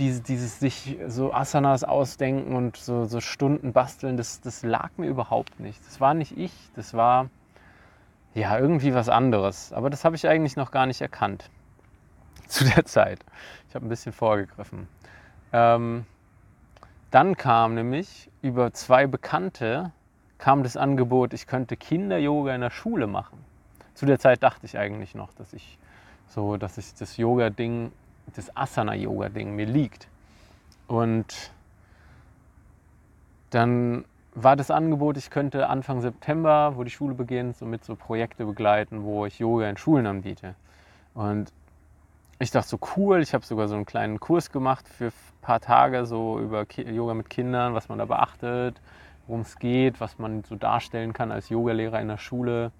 dieses, 0.00 0.22
dieses 0.22 0.58
sich 0.58 0.98
so 1.06 1.32
Asanas 1.32 1.84
ausdenken 1.84 2.56
und 2.56 2.76
so, 2.76 3.04
so 3.04 3.20
Stunden 3.20 3.72
basteln, 3.72 4.16
das, 4.16 4.40
das 4.40 4.62
lag 4.62 4.90
mir 4.96 5.06
überhaupt 5.06 5.60
nicht. 5.60 5.78
Das 5.86 6.00
war 6.00 6.14
nicht 6.14 6.36
ich, 6.36 6.52
das 6.74 6.94
war 6.94 7.30
ja 8.34 8.58
irgendwie 8.58 8.94
was 8.94 9.08
anderes. 9.08 9.72
Aber 9.72 9.90
das 9.90 10.04
habe 10.04 10.16
ich 10.16 10.26
eigentlich 10.26 10.56
noch 10.56 10.72
gar 10.72 10.86
nicht 10.86 11.00
erkannt 11.00 11.50
zu 12.48 12.64
der 12.64 12.84
Zeit. 12.84 13.20
Ich 13.68 13.74
habe 13.76 13.86
ein 13.86 13.88
bisschen 13.88 14.12
vorgegriffen. 14.12 14.88
Ähm, 15.52 16.04
dann 17.12 17.36
kam 17.36 17.74
nämlich 17.74 18.30
über 18.42 18.72
zwei 18.72 19.06
Bekannte 19.06 19.92
kam 20.38 20.62
das 20.62 20.76
Angebot, 20.78 21.34
ich 21.34 21.46
könnte 21.46 21.76
Kinder-Yoga 21.76 22.54
in 22.54 22.62
der 22.62 22.70
Schule 22.70 23.06
machen 23.06 23.44
zu 24.00 24.06
der 24.06 24.18
Zeit 24.18 24.42
dachte 24.42 24.64
ich 24.64 24.78
eigentlich 24.78 25.14
noch, 25.14 25.30
dass 25.34 25.52
ich 25.52 25.78
so, 26.26 26.56
dass 26.56 26.78
ich 26.78 26.94
das 26.94 27.18
Yoga-Ding, 27.18 27.92
das 28.34 28.56
Asana-Yoga-Ding 28.56 29.54
mir 29.54 29.66
liegt. 29.66 30.08
Und 30.86 31.52
dann 33.50 34.04
war 34.34 34.56
das 34.56 34.70
Angebot, 34.70 35.16
ich 35.16 35.30
könnte 35.30 35.68
Anfang 35.68 36.00
September, 36.00 36.72
wo 36.76 36.84
die 36.84 36.90
Schule 36.90 37.14
beginnt, 37.14 37.56
so 37.56 37.66
mit 37.66 37.84
so 37.84 37.96
Projekte 37.96 38.44
begleiten, 38.44 39.02
wo 39.02 39.26
ich 39.26 39.38
Yoga 39.38 39.68
in 39.68 39.76
Schulen 39.76 40.06
anbiete. 40.06 40.54
Und 41.14 41.52
ich 42.38 42.50
dachte 42.50 42.68
so 42.68 42.78
cool, 42.96 43.20
ich 43.20 43.34
habe 43.34 43.44
sogar 43.44 43.68
so 43.68 43.74
einen 43.74 43.86
kleinen 43.86 44.20
Kurs 44.20 44.50
gemacht 44.50 44.88
für 44.88 45.06
ein 45.06 45.12
paar 45.42 45.60
Tage 45.60 46.06
so 46.06 46.38
über 46.38 46.66
Yoga 46.76 47.14
mit 47.14 47.28
Kindern, 47.28 47.74
was 47.74 47.88
man 47.88 47.98
da 47.98 48.04
beachtet, 48.04 48.80
worum 49.26 49.42
es 49.42 49.58
geht, 49.58 50.00
was 50.00 50.18
man 50.18 50.44
so 50.44 50.54
darstellen 50.54 51.12
kann 51.12 51.32
als 51.32 51.48
Yogalehrer 51.48 52.00
in 52.00 52.08
der 52.08 52.18
Schule. 52.18 52.72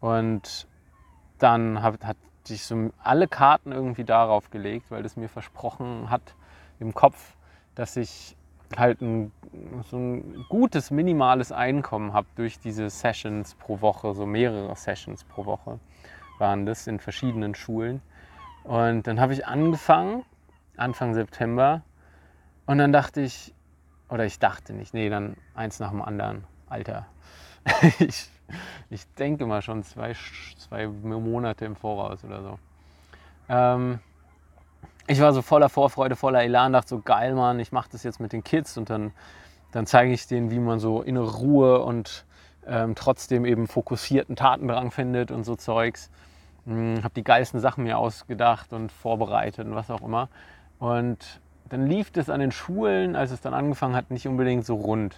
Und 0.00 0.68
dann 1.38 1.82
hat, 1.82 2.04
hat 2.04 2.16
sich 2.46 2.64
so 2.64 2.90
alle 3.02 3.28
Karten 3.28 3.72
irgendwie 3.72 4.04
darauf 4.04 4.50
gelegt, 4.50 4.90
weil 4.90 5.02
das 5.02 5.16
mir 5.16 5.28
versprochen 5.28 6.10
hat 6.10 6.34
im 6.80 6.94
Kopf, 6.94 7.36
dass 7.74 7.96
ich 7.96 8.36
halt 8.76 9.00
ein, 9.00 9.32
so 9.90 9.96
ein 9.96 10.44
gutes, 10.48 10.90
minimales 10.90 11.52
Einkommen 11.52 12.12
habe 12.12 12.26
durch 12.36 12.58
diese 12.58 12.90
Sessions 12.90 13.54
pro 13.54 13.80
Woche, 13.80 14.14
so 14.14 14.26
mehrere 14.26 14.74
Sessions 14.74 15.24
pro 15.24 15.44
Woche 15.44 15.78
waren 16.38 16.66
das 16.66 16.86
in 16.86 17.00
verschiedenen 17.00 17.54
Schulen. 17.54 18.02
Und 18.64 19.06
dann 19.06 19.20
habe 19.20 19.32
ich 19.32 19.46
angefangen, 19.46 20.24
Anfang 20.76 21.14
September, 21.14 21.82
und 22.66 22.78
dann 22.78 22.92
dachte 22.92 23.20
ich, 23.20 23.54
oder 24.08 24.24
ich 24.24 24.38
dachte 24.38 24.72
nicht, 24.72 24.92
nee, 24.92 25.08
dann 25.08 25.36
eins 25.54 25.78
nach 25.78 25.90
dem 25.90 26.02
anderen, 26.02 26.44
Alter. 26.68 27.06
ich, 28.00 28.28
ich 28.90 29.06
denke 29.14 29.46
mal 29.46 29.62
schon 29.62 29.82
zwei, 29.82 30.14
zwei 30.58 30.86
Monate 30.86 31.64
im 31.64 31.76
Voraus 31.76 32.24
oder 32.24 32.42
so. 32.42 32.58
Ähm, 33.48 34.00
ich 35.06 35.20
war 35.20 35.32
so 35.32 35.42
voller 35.42 35.68
Vorfreude, 35.68 36.16
voller 36.16 36.42
Elan, 36.42 36.72
dachte 36.72 36.88
so, 36.88 37.00
geil, 37.00 37.34
Mann, 37.34 37.60
ich 37.60 37.70
mache 37.70 37.88
das 37.92 38.02
jetzt 38.02 38.18
mit 38.18 38.32
den 38.32 38.42
Kids 38.42 38.76
und 38.76 38.90
dann, 38.90 39.12
dann 39.70 39.86
zeige 39.86 40.12
ich 40.12 40.26
denen, 40.26 40.50
wie 40.50 40.58
man 40.58 40.80
so 40.80 41.02
innere 41.02 41.36
Ruhe 41.36 41.80
und 41.80 42.24
ähm, 42.66 42.94
trotzdem 42.96 43.44
eben 43.44 43.68
fokussierten 43.68 44.34
Tatendrang 44.34 44.90
findet 44.90 45.30
und 45.30 45.44
so 45.44 45.54
Zeugs. 45.54 46.10
Hm, 46.66 47.04
habe 47.04 47.14
die 47.14 47.22
geilsten 47.22 47.60
Sachen 47.60 47.84
mir 47.84 47.98
ausgedacht 47.98 48.72
und 48.72 48.90
vorbereitet 48.90 49.66
und 49.66 49.76
was 49.76 49.90
auch 49.90 50.02
immer. 50.02 50.28
Und 50.80 51.40
dann 51.68 51.86
lief 51.86 52.10
das 52.10 52.28
an 52.28 52.40
den 52.40 52.50
Schulen, 52.50 53.14
als 53.14 53.30
es 53.30 53.40
dann 53.40 53.54
angefangen 53.54 53.94
hat, 53.94 54.10
nicht 54.10 54.26
unbedingt 54.26 54.66
so 54.66 54.74
rund. 54.74 55.14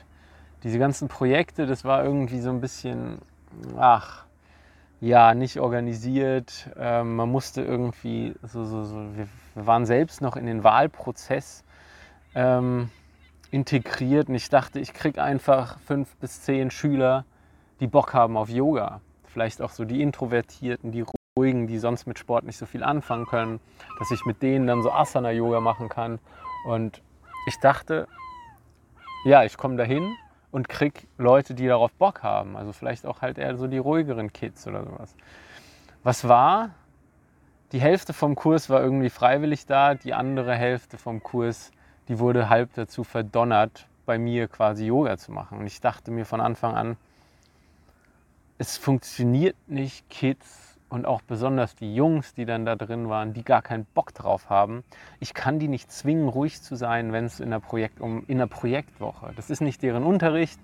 Diese 0.64 0.78
ganzen 0.78 1.08
Projekte, 1.08 1.66
das 1.66 1.84
war 1.84 2.04
irgendwie 2.04 2.40
so 2.40 2.50
ein 2.50 2.60
bisschen, 2.60 3.18
ach, 3.76 4.24
ja, 5.00 5.34
nicht 5.34 5.60
organisiert. 5.60 6.70
Ähm, 6.76 7.16
man 7.16 7.30
musste 7.30 7.62
irgendwie, 7.62 8.34
so, 8.42 8.64
so, 8.64 8.84
so, 8.84 8.96
wir, 9.16 9.28
waren 9.54 9.86
selbst 9.86 10.20
noch 10.20 10.36
in 10.36 10.46
den 10.46 10.64
Wahlprozess 10.64 11.64
ähm, 12.34 12.90
integriert 13.50 14.28
und 14.28 14.34
ich 14.34 14.50
dachte, 14.50 14.78
ich 14.78 14.92
kriege 14.92 15.22
einfach 15.22 15.78
fünf 15.80 16.14
bis 16.16 16.42
zehn 16.42 16.70
Schüler, 16.70 17.24
die 17.80 17.86
Bock 17.86 18.14
haben 18.14 18.36
auf 18.36 18.48
Yoga. 18.48 19.00
Vielleicht 19.24 19.62
auch 19.62 19.70
so 19.70 19.84
die 19.84 20.02
Introvertierten, 20.02 20.90
die 20.92 21.04
ruhigen, 21.36 21.66
die 21.66 21.78
sonst 21.78 22.06
mit 22.06 22.18
Sport 22.18 22.44
nicht 22.44 22.58
so 22.58 22.66
viel 22.66 22.82
anfangen 22.82 23.26
können, 23.26 23.60
dass 23.98 24.10
ich 24.10 24.24
mit 24.24 24.42
denen 24.42 24.66
dann 24.66 24.82
so 24.82 24.90
Asana-Yoga 24.90 25.60
machen 25.60 25.88
kann. 25.88 26.18
Und 26.64 27.02
ich 27.46 27.58
dachte, 27.60 28.08
ja, 29.24 29.44
ich 29.44 29.56
komme 29.56 29.76
dahin 29.76 30.16
und 30.50 30.68
krieg 30.68 31.06
Leute, 31.18 31.54
die 31.54 31.66
darauf 31.66 31.92
Bock 31.92 32.22
haben. 32.22 32.56
Also 32.56 32.72
vielleicht 32.72 33.06
auch 33.06 33.22
halt 33.22 33.38
eher 33.38 33.56
so 33.56 33.66
die 33.66 33.78
ruhigeren 33.78 34.32
Kids 34.32 34.66
oder 34.66 34.84
sowas. 34.84 35.14
Was 36.02 36.26
war? 36.28 36.70
Die 37.72 37.80
Hälfte 37.80 38.12
vom 38.12 38.34
Kurs 38.34 38.70
war 38.70 38.80
irgendwie 38.80 39.10
freiwillig 39.10 39.66
da, 39.66 39.94
die 39.94 40.14
andere 40.14 40.54
Hälfte 40.54 40.96
vom 40.96 41.22
Kurs, 41.22 41.70
die 42.08 42.18
wurde 42.18 42.48
halb 42.48 42.72
dazu 42.74 43.04
verdonnert, 43.04 43.86
bei 44.06 44.16
mir 44.16 44.48
quasi 44.48 44.86
Yoga 44.86 45.18
zu 45.18 45.32
machen. 45.32 45.58
Und 45.58 45.66
ich 45.66 45.80
dachte 45.82 46.10
mir 46.10 46.24
von 46.24 46.40
Anfang 46.40 46.74
an, 46.74 46.96
es 48.56 48.78
funktioniert 48.78 49.56
nicht, 49.66 50.08
Kids 50.08 50.67
und 50.88 51.06
auch 51.06 51.20
besonders 51.22 51.74
die 51.74 51.94
Jungs, 51.94 52.34
die 52.34 52.46
dann 52.46 52.64
da 52.64 52.76
drin 52.76 53.08
waren, 53.08 53.34
die 53.34 53.44
gar 53.44 53.62
keinen 53.62 53.84
Bock 53.84 54.14
drauf 54.14 54.48
haben. 54.48 54.84
Ich 55.20 55.34
kann 55.34 55.58
die 55.58 55.68
nicht 55.68 55.92
zwingen, 55.92 56.28
ruhig 56.28 56.62
zu 56.62 56.76
sein, 56.76 57.12
wenn 57.12 57.24
es 57.24 57.40
in 57.40 57.50
der 57.50 57.60
Projekt 57.60 58.00
um 58.00 58.24
in 58.26 58.38
der 58.38 58.46
Projektwoche. 58.46 59.32
Das 59.36 59.50
ist 59.50 59.60
nicht 59.60 59.82
deren 59.82 60.04
Unterricht. 60.04 60.58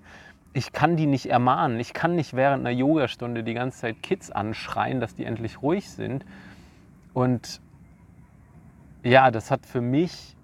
Ich 0.53 0.71
kann 0.71 0.95
die 0.95 1.05
nicht 1.05 1.27
ermahnen. 1.27 1.79
Ich 1.79 1.93
kann 1.93 2.15
nicht 2.15 2.33
während 2.33 2.65
einer 2.65 2.75
Yogastunde 2.75 3.43
die 3.43 3.53
ganze 3.53 3.81
Zeit 3.81 4.01
Kids 4.01 4.31
anschreien, 4.31 4.99
dass 4.99 5.13
die 5.13 5.25
endlich 5.25 5.61
ruhig 5.61 5.89
sind. 5.89 6.25
Und 7.13 7.61
ja, 9.03 9.29
das 9.29 9.51
hat 9.51 9.65
für 9.65 9.81
mich, 9.81 10.35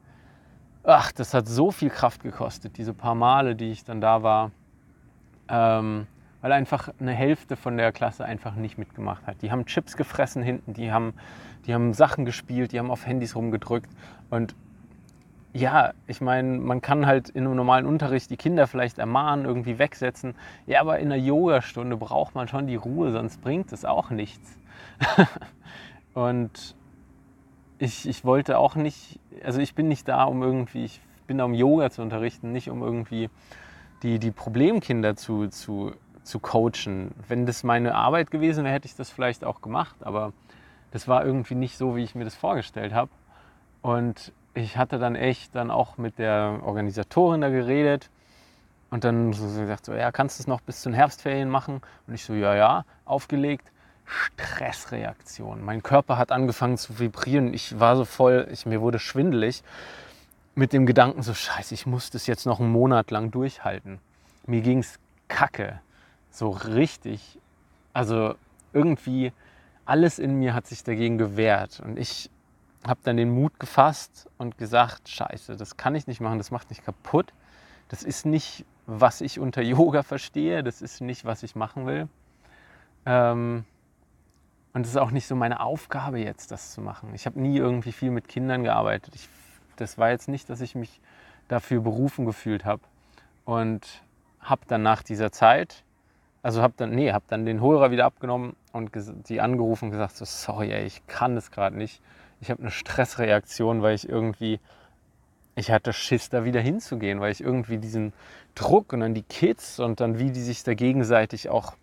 ach, 0.83 1.11
das 1.11 1.33
hat 1.33 1.47
so 1.47 1.71
viel 1.71 1.89
Kraft 1.89 2.21
gekostet, 2.21 2.77
diese 2.77 2.93
paar 2.93 3.15
Male, 3.15 3.55
die 3.55 3.71
ich 3.71 3.83
dann 3.83 4.01
da 4.01 4.21
war. 4.21 4.51
Ähm, 5.47 6.05
weil 6.41 6.51
einfach 6.51 6.89
eine 6.99 7.11
Hälfte 7.11 7.55
von 7.55 7.77
der 7.77 7.91
Klasse 7.91 8.25
einfach 8.25 8.55
nicht 8.55 8.77
mitgemacht 8.77 9.25
hat. 9.27 9.41
Die 9.41 9.51
haben 9.51 9.65
Chips 9.65 9.95
gefressen 9.95 10.43
hinten, 10.43 10.73
die 10.73 10.91
haben, 10.91 11.13
die 11.65 11.73
haben 11.73 11.93
Sachen 11.93 12.25
gespielt, 12.25 12.71
die 12.71 12.79
haben 12.79 12.91
auf 12.91 13.05
Handys 13.05 13.35
rumgedrückt. 13.35 13.89
Und 14.29 14.55
ja, 15.53 15.93
ich 16.07 16.21
meine, 16.21 16.57
man 16.57 16.81
kann 16.81 17.05
halt 17.05 17.29
in 17.29 17.45
einem 17.45 17.55
normalen 17.55 17.85
Unterricht 17.85 18.29
die 18.29 18.37
Kinder 18.37 18.67
vielleicht 18.67 18.97
ermahnen, 18.97 19.45
irgendwie 19.45 19.79
wegsetzen. 19.79 20.35
Ja, 20.65 20.81
aber 20.81 20.99
in 20.99 21.11
einer 21.11 21.21
Yogastunde 21.21 21.97
braucht 21.97 22.35
man 22.35 22.47
schon 22.47 22.67
die 22.67 22.75
Ruhe, 22.75 23.11
sonst 23.11 23.41
bringt 23.41 23.71
es 23.73 23.85
auch 23.85 24.09
nichts. 24.09 24.57
und 26.13 26.75
ich, 27.79 28.07
ich 28.07 28.23
wollte 28.23 28.57
auch 28.57 28.75
nicht, 28.75 29.19
also 29.43 29.59
ich 29.59 29.75
bin 29.75 29.87
nicht 29.87 30.07
da, 30.07 30.23
um 30.23 30.41
irgendwie, 30.41 30.85
ich 30.85 31.01
bin 31.27 31.37
da, 31.37 31.43
um 31.43 31.53
Yoga 31.53 31.89
zu 31.89 32.01
unterrichten, 32.01 32.51
nicht 32.51 32.69
um 32.69 32.81
irgendwie 32.81 33.29
die, 34.03 34.19
die 34.19 34.31
Problemkinder 34.31 35.15
zu, 35.15 35.47
zu 35.47 35.93
zu 36.23 36.39
coachen. 36.39 37.11
Wenn 37.27 37.45
das 37.45 37.63
meine 37.63 37.95
Arbeit 37.95 38.31
gewesen 38.31 38.63
wäre, 38.63 38.73
hätte 38.73 38.87
ich 38.87 38.95
das 38.95 39.09
vielleicht 39.09 39.43
auch 39.43 39.61
gemacht, 39.61 39.95
aber 40.01 40.33
das 40.91 41.07
war 41.07 41.25
irgendwie 41.25 41.55
nicht 41.55 41.77
so, 41.77 41.95
wie 41.95 42.03
ich 42.03 42.15
mir 42.15 42.25
das 42.25 42.35
vorgestellt 42.35 42.93
habe. 42.93 43.09
Und 43.81 44.31
ich 44.53 44.77
hatte 44.77 44.99
dann 44.99 45.15
echt 45.15 45.55
dann 45.55 45.71
auch 45.71 45.97
mit 45.97 46.19
der 46.19 46.59
Organisatorin 46.63 47.41
da 47.41 47.49
geredet 47.49 48.09
und 48.89 49.03
dann 49.03 49.33
so 49.33 49.45
gesagt, 49.45 49.85
so, 49.85 49.93
ja, 49.93 50.11
kannst 50.11 50.37
du 50.37 50.43
es 50.43 50.47
noch 50.47 50.61
bis 50.61 50.81
zu 50.81 50.89
den 50.89 50.95
Herbstferien 50.95 51.49
machen? 51.49 51.81
Und 52.07 52.13
ich 52.13 52.25
so, 52.25 52.33
ja, 52.33 52.55
ja, 52.55 52.85
aufgelegt. 53.05 53.71
Stressreaktion. 54.03 55.63
Mein 55.63 55.83
Körper 55.83 56.17
hat 56.17 56.33
angefangen 56.33 56.77
zu 56.77 56.99
vibrieren. 56.99 57.53
Ich 57.53 57.79
war 57.79 57.95
so 57.95 58.03
voll, 58.03 58.47
ich, 58.51 58.65
mir 58.65 58.81
wurde 58.81 58.99
schwindelig 58.99 59.63
mit 60.53 60.73
dem 60.73 60.85
Gedanken 60.85 61.21
so, 61.21 61.33
scheiße, 61.33 61.73
ich 61.73 61.85
muss 61.85 62.09
das 62.09 62.27
jetzt 62.27 62.45
noch 62.45 62.59
einen 62.59 62.71
Monat 62.71 63.09
lang 63.09 63.31
durchhalten. 63.31 63.99
Mir 64.45 64.61
ging 64.61 64.79
es 64.79 64.99
kacke 65.29 65.79
so 66.31 66.49
richtig, 66.49 67.39
also 67.93 68.35
irgendwie 68.73 69.33
alles 69.85 70.19
in 70.19 70.35
mir 70.35 70.53
hat 70.53 70.67
sich 70.67 70.83
dagegen 70.83 71.17
gewehrt. 71.17 71.81
Und 71.81 71.99
ich 71.99 72.29
habe 72.87 72.99
dann 73.03 73.17
den 73.17 73.29
Mut 73.29 73.59
gefasst 73.59 74.29
und 74.37 74.57
gesagt, 74.57 75.09
scheiße, 75.09 75.55
das 75.57 75.77
kann 75.77 75.93
ich 75.95 76.07
nicht 76.07 76.21
machen, 76.21 76.37
das 76.37 76.51
macht 76.51 76.69
mich 76.69 76.83
kaputt. 76.83 77.33
Das 77.89 78.03
ist 78.03 78.25
nicht, 78.25 78.65
was 78.85 79.21
ich 79.21 79.39
unter 79.39 79.61
Yoga 79.61 80.03
verstehe, 80.03 80.63
das 80.63 80.81
ist 80.81 81.01
nicht, 81.01 81.25
was 81.25 81.43
ich 81.43 81.55
machen 81.55 81.85
will. 81.85 82.07
Ähm, 83.05 83.65
und 84.73 84.85
es 84.85 84.91
ist 84.91 84.97
auch 84.97 85.11
nicht 85.11 85.27
so 85.27 85.35
meine 85.35 85.59
Aufgabe 85.59 86.19
jetzt, 86.19 86.51
das 86.51 86.71
zu 86.71 86.81
machen. 86.81 87.13
Ich 87.13 87.25
habe 87.25 87.39
nie 87.39 87.57
irgendwie 87.57 87.91
viel 87.91 88.09
mit 88.09 88.27
Kindern 88.27 88.63
gearbeitet. 88.63 89.13
Ich, 89.15 89.27
das 89.75 89.97
war 89.97 90.09
jetzt 90.09 90.29
nicht, 90.29 90.49
dass 90.49 90.61
ich 90.61 90.75
mich 90.75 91.01
dafür 91.49 91.81
berufen 91.81 92.25
gefühlt 92.25 92.63
habe. 92.63 92.81
Und 93.43 94.03
habe 94.39 94.61
dann 94.67 94.81
nach 94.81 95.03
dieser 95.03 95.31
Zeit 95.31 95.83
also 96.43 96.61
habe 96.61 96.73
dann, 96.77 96.91
nee, 96.91 97.11
habe 97.11 97.25
dann 97.27 97.45
den 97.45 97.61
Hörer 97.61 97.91
wieder 97.91 98.05
abgenommen 98.05 98.55
und 98.71 98.91
die 99.29 99.41
angerufen 99.41 99.85
und 99.85 99.91
gesagt, 99.91 100.17
so, 100.17 100.25
sorry, 100.25 100.71
ey, 100.71 100.85
ich 100.85 101.05
kann 101.07 101.35
das 101.35 101.51
gerade 101.51 101.77
nicht. 101.77 102.01
Ich 102.39 102.49
habe 102.49 102.61
eine 102.61 102.71
Stressreaktion, 102.71 103.81
weil 103.81 103.93
ich 103.93 104.09
irgendwie, 104.09 104.59
ich 105.55 105.69
hatte 105.71 105.93
Schiss, 105.93 106.29
da 106.29 106.43
wieder 106.43 106.59
hinzugehen, 106.59 107.19
weil 107.19 107.31
ich 107.31 107.41
irgendwie 107.41 107.77
diesen 107.77 108.13
Druck 108.55 108.93
und 108.93 109.01
dann 109.01 109.13
die 109.13 109.23
Kids 109.23 109.79
und 109.79 109.99
dann 109.99 110.17
wie 110.17 110.31
die 110.31 110.41
sich 110.41 110.63
da 110.63 110.73
gegenseitig 110.73 111.49
auch 111.49 111.75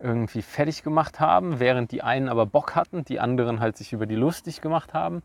irgendwie 0.00 0.42
fertig 0.42 0.82
gemacht 0.82 1.20
haben, 1.20 1.60
während 1.60 1.90
die 1.92 2.02
einen 2.02 2.28
aber 2.28 2.44
Bock 2.44 2.74
hatten, 2.74 3.04
die 3.04 3.20
anderen 3.20 3.60
halt 3.60 3.76
sich 3.78 3.92
über 3.92 4.06
die 4.06 4.16
lustig 4.16 4.60
gemacht 4.60 4.92
haben. 4.92 5.22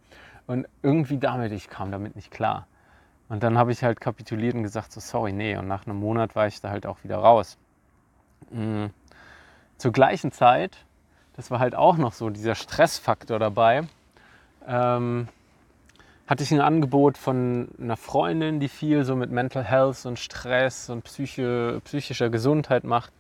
Und 0.48 0.68
irgendwie 0.82 1.18
damit, 1.18 1.52
ich 1.52 1.70
kam 1.70 1.92
damit 1.92 2.16
nicht 2.16 2.32
klar. 2.32 2.66
Und 3.28 3.44
dann 3.44 3.58
habe 3.58 3.72
ich 3.72 3.84
halt 3.84 4.00
kapituliert 4.00 4.56
und 4.56 4.64
gesagt, 4.64 4.92
so 4.92 5.00
sorry, 5.00 5.34
nee. 5.34 5.56
Und 5.58 5.68
nach 5.68 5.86
einem 5.86 5.98
Monat 5.98 6.36
war 6.36 6.48
ich 6.48 6.62
da 6.62 6.70
halt 6.70 6.86
auch 6.86 7.04
wieder 7.04 7.18
raus. 7.18 7.58
Mhm. 8.52 8.92
Zur 9.78 9.92
gleichen 9.92 10.32
Zeit, 10.32 10.78
das 11.36 11.52
war 11.52 11.60
halt 11.60 11.76
auch 11.76 11.98
noch 11.98 12.14
so 12.14 12.30
dieser 12.30 12.56
Stressfaktor 12.56 13.40
dabei, 13.40 13.84
ähm, 14.68 15.28
hatte 16.28 16.44
ich 16.44 16.52
ein 16.52 16.62
Angebot 16.62 17.18
von 17.18 17.70
einer 17.80 17.98
Freundin, 17.98 18.60
die 18.60 18.68
viel 18.68 19.04
so 19.04 19.16
mit 19.16 19.32
Mental 19.32 19.64
Health 19.64 20.06
und 20.06 20.20
Stress 20.20 20.90
und 20.90 21.04
Psyche, 21.04 21.82
psychischer 21.86 22.30
Gesundheit 22.30 22.84
macht, 22.84 23.12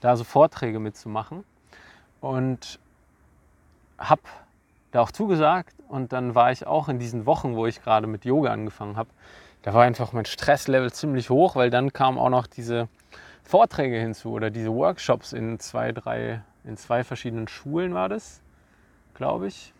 da 0.00 0.16
so 0.16 0.24
Vorträge 0.24 0.78
mitzumachen. 0.78 1.44
Und 2.20 2.78
habe 3.98 4.22
da 4.90 5.00
auch 5.00 5.10
zugesagt 5.10 5.74
und 5.88 6.12
dann 6.12 6.34
war 6.34 6.52
ich 6.52 6.66
auch 6.66 6.88
in 6.88 6.98
diesen 6.98 7.26
Wochen, 7.26 7.56
wo 7.56 7.66
ich 7.66 7.82
gerade 7.82 8.06
mit 8.06 8.24
Yoga 8.24 8.52
angefangen 8.52 8.96
habe, 8.96 9.10
da 9.62 9.74
war 9.74 9.82
einfach 9.82 10.12
mein 10.12 10.24
Stresslevel 10.24 10.92
ziemlich 10.92 11.30
hoch, 11.30 11.56
weil 11.56 11.70
dann 11.70 11.92
kam 11.92 12.18
auch 12.18 12.30
noch 12.30 12.46
diese 12.46 12.88
Vorträge 13.48 13.98
hinzu 13.98 14.32
oder 14.32 14.50
diese 14.50 14.70
Workshops 14.70 15.32
in 15.32 15.58
zwei, 15.58 15.92
drei, 15.92 16.42
in 16.64 16.76
zwei 16.76 17.02
verschiedenen 17.02 17.48
Schulen 17.48 17.94
war 17.94 18.10
das, 18.10 18.42
glaube 19.14 19.46
ich. 19.46 19.72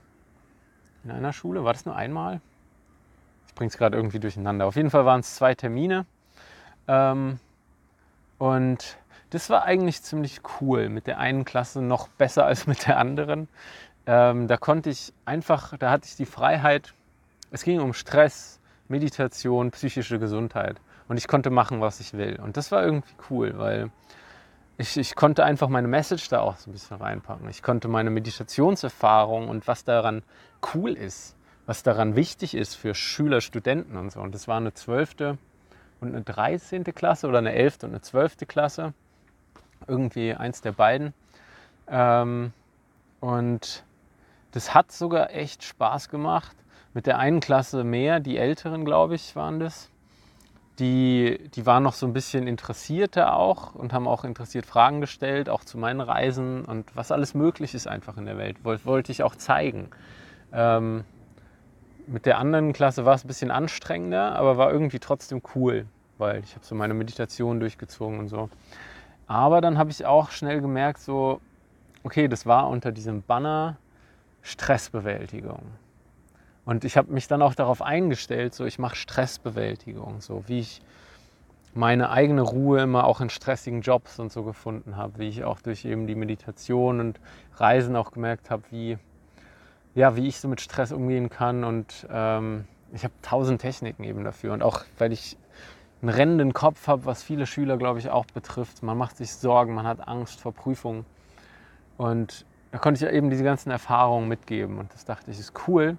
In 1.05 1.11
einer 1.11 1.35
Schule, 1.35 1.65
war 1.65 1.75
das 1.75 1.85
nur 1.85 1.95
einmal? 1.95 2.41
Ich 3.47 3.55
bringe 3.55 3.69
es 3.69 3.77
gerade 3.77 3.95
irgendwie 3.95 4.21
durcheinander. 4.21 4.65
Auf 4.65 4.77
jeden 4.77 4.89
Fall 4.89 5.05
waren 5.05 5.21
es 5.21 5.37
zwei 5.37 5.55
Termine. 5.55 6.07
Ähm, 6.87 7.39
Und 8.39 8.97
das 9.31 9.51
war 9.51 9.65
eigentlich 9.65 10.03
ziemlich 10.03 10.41
cool. 10.61 10.89
Mit 10.89 11.07
der 11.07 11.19
einen 11.19 11.45
Klasse 11.45 11.83
noch 11.83 12.09
besser 12.09 12.47
als 12.47 12.67
mit 12.67 12.87
der 12.87 12.97
anderen. 12.99 13.49
Ähm, 14.07 14.49
da 14.49 14.57
konnte 14.57 14.89
ich 14.89 15.13
einfach, 15.27 15.77
da 15.77 15.91
hatte 15.91 16.07
ich 16.07 16.17
die 16.17 16.25
Freiheit. 16.25 16.95
Es 17.51 17.65
ging 17.65 17.81
um 17.81 17.93
Stress, 17.93 18.61
Meditation, 18.89 19.71
psychische 19.73 20.19
Gesundheit. 20.19 20.81
Und 21.09 21.17
ich 21.17 21.27
konnte 21.27 21.51
machen, 21.51 21.81
was 21.81 22.01
ich 22.01 22.13
will. 22.13 22.39
Und 22.43 22.57
das 22.57 22.71
war 22.71 22.85
irgendwie 22.85 23.15
cool, 23.31 23.55
weil 23.57 23.91
ich, 24.77 24.97
ich 24.97 25.17
konnte 25.17 25.45
einfach 25.45 25.69
meine 25.69 25.89
Message 25.89 26.29
da 26.29 26.41
auch 26.41 26.57
so 26.57 26.71
ein 26.71 26.73
bisschen 26.73 26.99
reinpacken. 26.99 27.49
Ich 27.49 27.63
konnte 27.63 27.89
meine 27.89 28.11
Meditationserfahrung 28.11 29.49
und 29.49 29.67
was 29.67 29.85
daran 29.85 30.23
cool 30.75 30.93
ist, 30.93 31.35
was 31.67 31.83
daran 31.83 32.15
wichtig 32.15 32.55
ist 32.55 32.75
für 32.75 32.95
Schüler, 32.95 33.41
Studenten 33.41 33.97
und 33.97 34.13
so. 34.13 34.21
Und 34.21 34.35
das 34.35 34.47
war 34.47 34.59
eine 34.59 34.75
zwölfte 34.75 35.39
und 36.01 36.09
eine 36.09 36.23
13. 36.23 36.85
Klasse 36.85 37.27
oder 37.27 37.39
eine 37.39 37.53
11. 37.55 37.79
und 37.83 37.91
eine 37.91 38.01
12. 38.01 38.47
Klasse. 38.47 38.93
Irgendwie 39.87 40.35
eins 40.35 40.61
der 40.61 40.73
beiden. 40.73 41.15
Ähm, 41.89 42.53
und 43.21 43.85
das 44.53 44.75
hat 44.75 44.93
sogar 44.93 45.31
echt 45.31 45.65
Spaß 45.65 46.09
gemacht. 46.09 46.57
Mit 46.95 47.07
der 47.07 47.19
einen 47.19 47.41
Klasse 47.41 47.85
mehr, 47.85 48.21
die 48.21 48.39
Älteren, 48.39 48.85
glaube 48.85 49.15
ich, 49.15 49.35
waren 49.37 49.61
das. 49.61 49.91
Die, 50.79 51.51
die 51.55 51.67
waren 51.67 51.83
noch 51.83 51.95
so 51.95 52.07
ein 52.07 52.13
bisschen 52.13 52.47
interessierter 52.47 53.35
auch 53.35 53.75
und 53.75 53.93
haben 53.93 54.07
auch 54.07 54.25
interessiert 54.25 54.65
Fragen 54.65 55.01
gestellt, 55.01 55.49
auch 55.49 55.65
zu 55.65 55.77
meinen 55.77 56.01
Reisen 56.01 56.65
und 56.65 56.95
was 56.95 57.11
alles 57.11 57.35
möglich 57.35 57.75
ist 57.75 57.89
einfach 57.89 58.17
in 58.17 58.27
der 58.27 58.39
Welt. 58.39 58.65
Wollte, 58.65 58.85
wollte 58.85 59.11
ich 59.11 59.25
auch 59.25 59.35
zeigen. 59.35 59.89
Ähm, 60.53 61.05
mit 62.07 62.27
der 62.27 62.39
anderen 62.39 62.73
Klasse 62.73 63.05
war 63.05 63.15
es 63.15 63.25
ein 63.25 63.29
bisschen 63.29 63.51
anstrengender, 63.51 64.37
aber 64.37 64.57
war 64.57 64.73
irgendwie 64.73 64.99
trotzdem 64.99 65.43
cool, 65.55 65.87
weil 66.17 66.43
ich 66.45 66.55
habe 66.55 66.65
so 66.65 66.75
meine 66.75 66.95
Meditation 66.95 67.61
durchgezogen 67.61 68.19
und 68.21 68.29
so. 68.29 68.49
Aber 69.27 69.61
dann 69.61 69.79
habe 69.79 69.91
ich 69.91 70.07
auch 70.07 70.31
schnell 70.31 70.61
gemerkt, 70.61 71.01
so, 71.01 71.41
okay, 72.03 72.29
das 72.29 72.47
war 72.47 72.69
unter 72.69 72.93
diesem 72.93 73.23
Banner 73.23 73.77
Stressbewältigung. 74.43 75.63
Und 76.69 76.85
ich 76.85 76.99
habe 76.99 77.11
mich 77.11 77.27
dann 77.29 77.41
auch 77.41 77.55
darauf 77.55 77.81
eingestellt, 77.81 78.53
so 78.53 78.67
ich 78.67 78.79
mache 78.79 78.95
Stressbewältigung, 78.95 80.21
so 80.21 80.45
wie 80.49 80.61
ich 80.61 80.83
meine 81.73 82.11
eigene 82.11 82.43
Ruhe 82.43 82.83
immer 82.83 83.05
auch 83.05 83.23
in 83.23 83.31
stressigen 83.31 83.81
Jobs 83.81 84.19
und 84.19 84.31
so 84.31 84.43
gefunden 84.43 84.99
habe, 84.99 85.19
wie 85.19 85.29
ich 85.29 85.45
auch 85.45 85.63
durch 85.63 85.87
eben 85.87 86.07
die 86.07 86.15
Meditation 86.15 87.01
und 87.01 87.21
Reisen 87.57 87.97
auch 87.97 88.13
gemerkt 88.13 88.51
habe, 88.51 88.65
wie, 88.69 88.99
ja, 89.95 90.15
wie 90.15 90.29
ich 90.29 90.41
so 90.41 90.49
mit 90.49 90.61
Stress 90.61 90.93
umgehen 90.93 91.31
kann. 91.31 91.65
Und 91.65 92.07
ähm, 92.11 92.67
ich 92.93 93.03
habe 93.03 93.15
tausend 93.23 93.63
Techniken 93.63 94.05
eben 94.05 94.23
dafür. 94.23 94.53
Und 94.53 94.63
auch 94.63 94.85
weil 94.99 95.11
ich 95.11 95.39
einen 96.03 96.11
rennenden 96.11 96.53
Kopf 96.53 96.87
habe, 96.87 97.07
was 97.07 97.23
viele 97.23 97.47
Schüler, 97.47 97.79
glaube 97.79 97.99
ich, 97.99 98.11
auch 98.11 98.27
betrifft. 98.27 98.83
Man 98.83 98.99
macht 98.99 99.17
sich 99.17 99.33
Sorgen, 99.33 99.73
man 99.73 99.87
hat 99.87 100.07
Angst 100.07 100.39
vor 100.39 100.53
Prüfungen. 100.53 101.07
Und 101.97 102.45
da 102.73 102.77
konnte 102.77 103.07
ich 103.07 103.11
eben 103.11 103.31
diese 103.31 103.43
ganzen 103.43 103.71
Erfahrungen 103.71 104.29
mitgeben 104.29 104.77
und 104.77 104.93
das 104.93 105.07
dachte 105.07 105.31
ich, 105.31 105.39
ist 105.39 105.55
cool. 105.67 105.97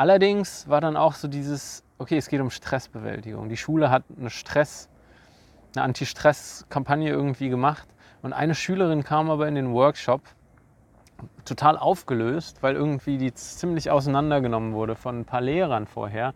Allerdings 0.00 0.66
war 0.66 0.80
dann 0.80 0.96
auch 0.96 1.12
so 1.12 1.28
dieses, 1.28 1.84
okay, 1.98 2.16
es 2.16 2.28
geht 2.28 2.40
um 2.40 2.48
Stressbewältigung. 2.48 3.50
Die 3.50 3.58
Schule 3.58 3.90
hat 3.90 4.04
eine 4.18 4.30
Stress, 4.30 4.88
eine 5.76 5.84
Anti-Stress-Kampagne 5.84 7.10
irgendwie 7.10 7.50
gemacht 7.50 7.86
und 8.22 8.32
eine 8.32 8.54
Schülerin 8.54 9.04
kam 9.04 9.28
aber 9.28 9.46
in 9.46 9.56
den 9.56 9.74
Workshop 9.74 10.22
total 11.44 11.76
aufgelöst, 11.76 12.62
weil 12.62 12.76
irgendwie 12.76 13.18
die 13.18 13.34
ziemlich 13.34 13.90
auseinandergenommen 13.90 14.72
wurde 14.72 14.96
von 14.96 15.20
ein 15.20 15.24
paar 15.26 15.42
Lehrern 15.42 15.86
vorher 15.86 16.32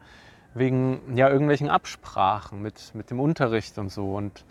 wegen 0.52 1.16
ja 1.16 1.30
irgendwelchen 1.30 1.70
Absprachen 1.70 2.60
mit, 2.60 2.94
mit 2.94 3.08
dem 3.08 3.18
Unterricht 3.18 3.78
und 3.78 3.90
so 3.90 4.14
und 4.14 4.44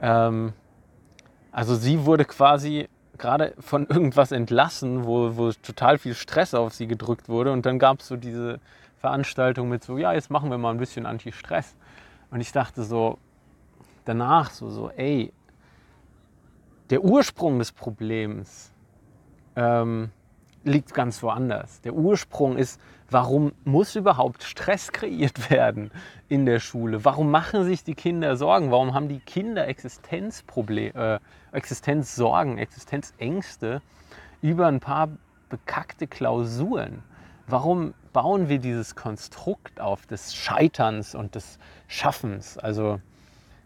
ähm, 0.00 0.52
also 1.50 1.74
sie 1.74 2.04
wurde 2.04 2.24
quasi 2.24 2.88
gerade 3.16 3.54
von 3.58 3.86
irgendwas 3.88 4.32
entlassen, 4.32 5.06
wo, 5.06 5.36
wo 5.36 5.52
total 5.52 5.98
viel 5.98 6.14
Stress 6.14 6.54
auf 6.54 6.74
sie 6.74 6.86
gedrückt 6.86 7.28
wurde. 7.28 7.52
Und 7.52 7.66
dann 7.66 7.78
gab 7.78 8.00
es 8.00 8.08
so 8.08 8.16
diese 8.16 8.60
Veranstaltung 8.98 9.68
mit 9.68 9.84
so, 9.84 9.98
ja, 9.98 10.12
jetzt 10.12 10.30
machen 10.30 10.50
wir 10.50 10.58
mal 10.58 10.70
ein 10.70 10.78
bisschen 10.78 11.06
Anti-Stress. 11.06 11.76
Und 12.30 12.40
ich 12.40 12.52
dachte 12.52 12.82
so, 12.82 13.18
danach 14.04 14.50
so, 14.50 14.70
so, 14.70 14.90
ey, 14.90 15.32
der 16.90 17.02
Ursprung 17.02 17.58
des 17.58 17.72
Problems 17.72 18.72
ähm, 19.56 20.10
liegt 20.66 20.94
ganz 20.94 21.22
woanders. 21.22 21.80
Der 21.82 21.94
Ursprung 21.94 22.56
ist, 22.56 22.80
warum 23.08 23.52
muss 23.64 23.94
überhaupt 23.94 24.42
Stress 24.42 24.92
kreiert 24.92 25.50
werden 25.50 25.90
in 26.28 26.44
der 26.44 26.60
Schule? 26.60 27.04
Warum 27.04 27.30
machen 27.30 27.64
sich 27.64 27.84
die 27.84 27.94
Kinder 27.94 28.36
Sorgen? 28.36 28.70
Warum 28.70 28.92
haben 28.92 29.08
die 29.08 29.20
Kinder 29.20 29.66
Existenzprobleme, 29.68 31.20
äh, 31.52 31.56
Existenzsorgen, 31.56 32.58
Existenzängste 32.58 33.80
über 34.42 34.66
ein 34.66 34.80
paar 34.80 35.08
bekackte 35.48 36.06
Klausuren? 36.06 37.02
Warum 37.46 37.94
bauen 38.12 38.48
wir 38.48 38.58
dieses 38.58 38.96
Konstrukt 38.96 39.80
auf 39.80 40.06
des 40.06 40.34
Scheiterns 40.34 41.14
und 41.14 41.36
des 41.36 41.60
Schaffens? 41.86 42.58
Also, 42.58 43.00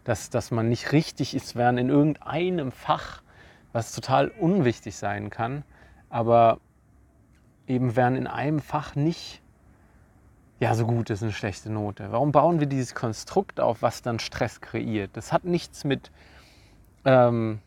dass, 0.03 0.29
dass 0.29 0.51
man 0.51 0.69
nicht 0.69 0.91
richtig 0.91 1.33
ist, 1.33 1.55
während 1.55 1.79
in 1.79 1.89
irgendeinem 1.89 2.71
Fach, 2.71 3.23
was 3.73 3.91
total 3.93 4.27
unwichtig 4.27 4.95
sein 4.97 5.31
kann, 5.31 5.63
aber 6.09 6.59
eben 7.71 7.95
wären 7.95 8.15
in 8.15 8.27
einem 8.27 8.59
Fach 8.59 8.95
nicht 8.95 9.41
ja, 10.61 10.75
so 10.75 10.85
gut 10.85 11.09
ist 11.09 11.23
eine 11.23 11.31
schlechte 11.31 11.71
Note. 11.71 12.11
Warum 12.11 12.31
bauen 12.31 12.59
wir 12.59 12.67
dieses 12.67 12.93
Konstrukt 12.93 13.59
auf, 13.59 13.81
was 13.81 14.03
dann 14.03 14.19
Stress 14.19 14.61
kreiert? 14.61 15.09
Das 15.13 15.33
hat 15.33 15.43
nichts 15.43 15.83
mit, 15.85 16.11
ähm, 17.03 17.61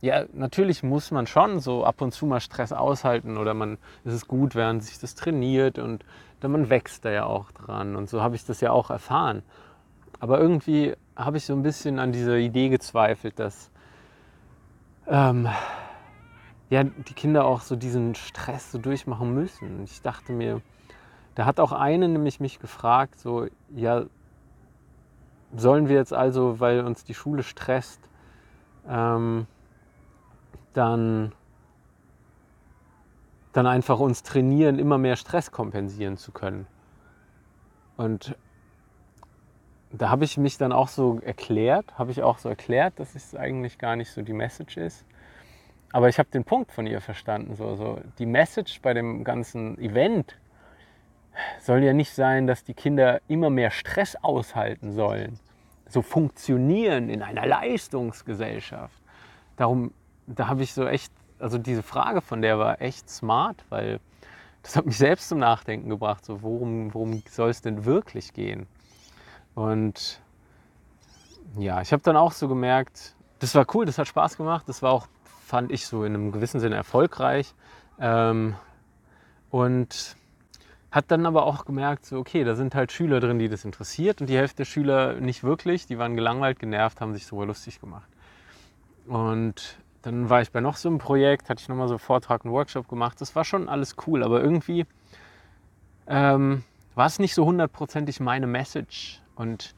ja, 0.00 0.24
natürlich 0.32 0.82
muss 0.82 1.10
man 1.10 1.26
schon 1.26 1.60
so 1.60 1.84
ab 1.84 2.00
und 2.00 2.12
zu 2.12 2.24
mal 2.24 2.40
Stress 2.40 2.72
aushalten 2.72 3.36
oder 3.36 3.52
man, 3.52 3.76
es 4.06 4.14
ist 4.14 4.28
gut, 4.28 4.54
während 4.54 4.82
sich 4.82 4.98
das 4.98 5.14
trainiert 5.14 5.78
und 5.78 6.06
dann 6.40 6.52
man 6.52 6.70
wächst 6.70 7.04
da 7.04 7.10
ja 7.10 7.26
auch 7.26 7.52
dran 7.52 7.96
und 7.96 8.08
so 8.08 8.22
habe 8.22 8.34
ich 8.34 8.46
das 8.46 8.62
ja 8.62 8.70
auch 8.70 8.88
erfahren. 8.88 9.42
Aber 10.18 10.40
irgendwie 10.40 10.94
habe 11.16 11.36
ich 11.36 11.44
so 11.44 11.52
ein 11.52 11.62
bisschen 11.62 11.98
an 11.98 12.12
dieser 12.12 12.36
Idee 12.36 12.70
gezweifelt, 12.70 13.38
dass 13.38 13.70
ähm, 15.06 15.46
ja, 16.70 16.84
die 16.84 17.14
Kinder 17.14 17.44
auch 17.44 17.62
so 17.62 17.76
diesen 17.76 18.14
Stress 18.14 18.70
so 18.70 18.78
durchmachen 18.78 19.34
müssen. 19.34 19.82
Ich 19.84 20.02
dachte 20.02 20.32
mir, 20.32 20.60
da 21.34 21.46
hat 21.46 21.60
auch 21.60 21.72
eine 21.72 22.08
nämlich 22.08 22.40
mich 22.40 22.58
gefragt, 22.58 23.18
so, 23.18 23.46
ja, 23.74 24.04
sollen 25.56 25.88
wir 25.88 25.96
jetzt 25.96 26.12
also, 26.12 26.60
weil 26.60 26.80
uns 26.80 27.04
die 27.04 27.14
Schule 27.14 27.42
stresst, 27.42 28.00
ähm, 28.86 29.46
dann, 30.74 31.32
dann 33.52 33.66
einfach 33.66 33.98
uns 33.98 34.22
trainieren, 34.22 34.78
immer 34.78 34.98
mehr 34.98 35.16
Stress 35.16 35.50
kompensieren 35.50 36.16
zu 36.16 36.32
können. 36.32 36.66
Und 37.96 38.36
da 39.90 40.10
habe 40.10 40.24
ich 40.24 40.36
mich 40.36 40.58
dann 40.58 40.72
auch 40.72 40.88
so 40.88 41.18
erklärt, 41.20 41.98
habe 41.98 42.10
ich 42.10 42.22
auch 42.22 42.38
so 42.38 42.48
erklärt, 42.48 43.00
dass 43.00 43.14
es 43.14 43.34
eigentlich 43.34 43.78
gar 43.78 43.96
nicht 43.96 44.10
so 44.10 44.22
die 44.22 44.34
Message 44.34 44.76
ist. 44.76 45.04
Aber 45.92 46.08
ich 46.08 46.18
habe 46.18 46.28
den 46.30 46.44
Punkt 46.44 46.72
von 46.72 46.86
ihr 46.86 47.00
verstanden. 47.00 47.54
So, 47.54 47.74
so. 47.76 48.00
Die 48.18 48.26
Message 48.26 48.80
bei 48.82 48.92
dem 48.92 49.24
ganzen 49.24 49.78
Event 49.78 50.36
soll 51.60 51.82
ja 51.82 51.92
nicht 51.92 52.12
sein, 52.12 52.46
dass 52.46 52.64
die 52.64 52.74
Kinder 52.74 53.20
immer 53.28 53.50
mehr 53.50 53.70
Stress 53.70 54.16
aushalten 54.16 54.92
sollen. 54.92 55.38
So 55.88 56.02
funktionieren 56.02 57.08
in 57.08 57.22
einer 57.22 57.46
Leistungsgesellschaft. 57.46 59.00
Darum, 59.56 59.92
da 60.26 60.48
habe 60.48 60.62
ich 60.62 60.74
so 60.74 60.86
echt, 60.86 61.12
also 61.38 61.56
diese 61.56 61.82
Frage 61.82 62.20
von 62.20 62.42
der 62.42 62.58
war 62.58 62.82
echt 62.82 63.08
smart, 63.08 63.64
weil 63.70 64.00
das 64.62 64.76
hat 64.76 64.84
mich 64.84 64.98
selbst 64.98 65.28
zum 65.28 65.38
Nachdenken 65.38 65.88
gebracht. 65.88 66.24
So, 66.24 66.42
worum, 66.42 66.92
worum 66.92 67.22
soll 67.30 67.50
es 67.50 67.62
denn 67.62 67.84
wirklich 67.84 68.34
gehen? 68.34 68.66
Und 69.54 70.20
ja, 71.56 71.80
ich 71.80 71.92
habe 71.92 72.02
dann 72.02 72.16
auch 72.16 72.32
so 72.32 72.48
gemerkt, 72.48 73.14
das 73.38 73.54
war 73.54 73.64
cool, 73.74 73.86
das 73.86 73.98
hat 73.98 74.08
Spaß 74.08 74.36
gemacht, 74.36 74.68
das 74.68 74.82
war 74.82 74.92
auch 74.92 75.06
fand 75.48 75.72
ich 75.72 75.86
so 75.86 76.04
in 76.04 76.14
einem 76.14 76.30
gewissen 76.30 76.60
Sinne 76.60 76.76
erfolgreich. 76.76 77.54
Ähm, 77.98 78.54
und 79.50 80.16
hat 80.90 81.10
dann 81.10 81.24
aber 81.24 81.46
auch 81.46 81.64
gemerkt, 81.64 82.04
so, 82.04 82.18
okay, 82.18 82.44
da 82.44 82.54
sind 82.54 82.74
halt 82.74 82.92
Schüler 82.92 83.18
drin, 83.20 83.38
die 83.38 83.48
das 83.48 83.64
interessiert 83.64 84.20
und 84.20 84.28
die 84.28 84.36
Hälfte 84.36 84.58
der 84.58 84.64
Schüler 84.66 85.14
nicht 85.14 85.44
wirklich, 85.44 85.86
die 85.86 85.98
waren 85.98 86.16
gelangweilt, 86.16 86.58
genervt, 86.58 87.00
haben 87.00 87.14
sich 87.14 87.26
so 87.26 87.42
lustig 87.44 87.80
gemacht. 87.80 88.08
Und 89.06 89.78
dann 90.02 90.28
war 90.28 90.42
ich 90.42 90.50
bei 90.50 90.60
noch 90.60 90.76
so 90.76 90.88
einem 90.90 90.98
Projekt, 90.98 91.48
hatte 91.48 91.62
ich 91.62 91.68
nochmal 91.68 91.88
so 91.88 91.94
einen 91.94 91.98
Vortrag, 91.98 92.44
einen 92.44 92.52
Workshop 92.52 92.86
gemacht. 92.86 93.18
Das 93.20 93.34
war 93.34 93.44
schon 93.44 93.70
alles 93.70 93.96
cool, 94.06 94.22
aber 94.22 94.42
irgendwie 94.42 94.86
ähm, 96.06 96.62
war 96.94 97.06
es 97.06 97.18
nicht 97.18 97.34
so 97.34 97.46
hundertprozentig 97.46 98.20
meine 98.20 98.46
Message. 98.46 99.22
Und 99.34 99.74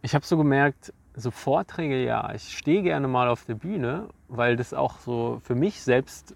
ich 0.00 0.14
habe 0.14 0.24
so 0.24 0.38
gemerkt, 0.38 0.92
so 1.16 1.30
Vorträge, 1.30 2.02
ja, 2.04 2.32
ich 2.34 2.56
stehe 2.56 2.82
gerne 2.82 3.08
mal 3.08 3.28
auf 3.28 3.44
der 3.44 3.54
Bühne, 3.54 4.08
weil 4.28 4.56
das 4.56 4.74
auch 4.74 4.98
so 4.98 5.40
für 5.44 5.54
mich 5.54 5.82
selbst 5.82 6.34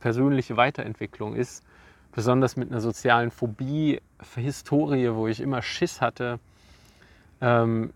persönliche 0.00 0.56
Weiterentwicklung 0.56 1.34
ist. 1.34 1.64
Besonders 2.12 2.56
mit 2.56 2.70
einer 2.70 2.80
sozialen 2.80 3.30
Phobie, 3.30 4.00
Historie, 4.34 5.14
wo 5.14 5.28
ich 5.28 5.40
immer 5.40 5.62
Schiss 5.62 6.00
hatte, 6.00 6.40
ähm, 7.40 7.92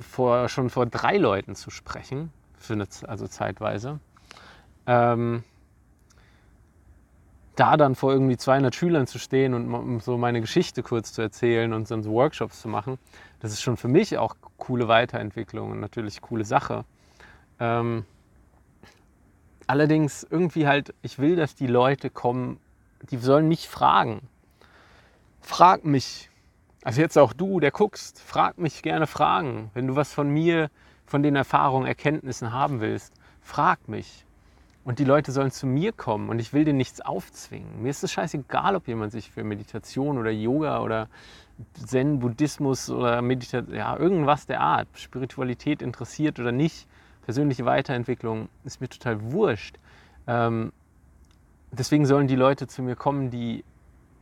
vor, 0.00 0.48
schon 0.48 0.70
vor 0.70 0.86
drei 0.86 1.16
Leuten 1.16 1.54
zu 1.56 1.70
sprechen, 1.70 2.32
für 2.56 2.74
eine, 2.74 2.86
also 3.06 3.26
zeitweise. 3.26 3.98
Ähm, 4.86 5.42
da 7.58 7.76
dann 7.76 7.94
vor 7.94 8.12
irgendwie 8.12 8.36
200 8.36 8.74
Schülern 8.74 9.06
zu 9.06 9.18
stehen 9.18 9.52
und 9.52 10.02
so 10.02 10.16
meine 10.16 10.40
Geschichte 10.40 10.82
kurz 10.82 11.12
zu 11.12 11.22
erzählen 11.22 11.72
und 11.72 11.88
so 11.88 12.04
Workshops 12.04 12.60
zu 12.60 12.68
machen, 12.68 12.98
das 13.40 13.52
ist 13.52 13.62
schon 13.62 13.76
für 13.76 13.88
mich 13.88 14.16
auch 14.16 14.36
coole 14.58 14.86
Weiterentwicklung 14.86 15.72
und 15.72 15.80
natürlich 15.80 16.20
coole 16.20 16.44
Sache. 16.44 16.84
Ähm, 17.58 18.04
allerdings 19.66 20.26
irgendwie 20.28 20.68
halt, 20.68 20.94
ich 21.02 21.18
will, 21.18 21.34
dass 21.34 21.54
die 21.56 21.66
Leute 21.66 22.10
kommen, 22.10 22.60
die 23.10 23.16
sollen 23.16 23.48
mich 23.48 23.68
fragen. 23.68 24.20
Frag 25.40 25.84
mich. 25.84 26.30
Also 26.84 27.00
jetzt 27.00 27.18
auch 27.18 27.32
du, 27.32 27.58
der 27.58 27.72
guckst, 27.72 28.20
frag 28.20 28.58
mich 28.58 28.82
gerne 28.82 29.06
Fragen. 29.06 29.70
Wenn 29.74 29.88
du 29.88 29.96
was 29.96 30.12
von 30.12 30.30
mir, 30.30 30.70
von 31.06 31.22
den 31.22 31.34
Erfahrungen, 31.34 31.86
Erkenntnissen 31.86 32.52
haben 32.52 32.80
willst, 32.80 33.14
frag 33.40 33.88
mich. 33.88 34.24
Und 34.84 34.98
die 34.98 35.04
Leute 35.04 35.32
sollen 35.32 35.50
zu 35.50 35.66
mir 35.66 35.92
kommen 35.92 36.30
und 36.30 36.38
ich 36.38 36.52
will 36.52 36.64
denen 36.64 36.78
nichts 36.78 37.00
aufzwingen. 37.00 37.82
Mir 37.82 37.90
ist 37.90 38.02
es 38.02 38.12
scheißegal, 38.12 38.74
ob 38.74 38.88
jemand 38.88 39.12
sich 39.12 39.30
für 39.30 39.44
Meditation 39.44 40.16
oder 40.16 40.30
Yoga 40.30 40.80
oder 40.80 41.08
Zen, 41.74 42.20
Buddhismus 42.20 42.88
oder 42.88 43.20
Meditation, 43.20 43.74
ja, 43.74 43.96
irgendwas 43.96 44.46
der 44.46 44.60
Art, 44.60 44.88
Spiritualität 44.94 45.82
interessiert 45.82 46.38
oder 46.40 46.52
nicht. 46.52 46.88
Persönliche 47.22 47.66
Weiterentwicklung 47.66 48.48
ist 48.64 48.80
mir 48.80 48.88
total 48.88 49.32
wurscht. 49.32 49.76
Ähm, 50.26 50.72
deswegen 51.70 52.06
sollen 52.06 52.26
die 52.26 52.36
Leute 52.36 52.66
zu 52.66 52.82
mir 52.82 52.96
kommen, 52.96 53.30
die 53.30 53.64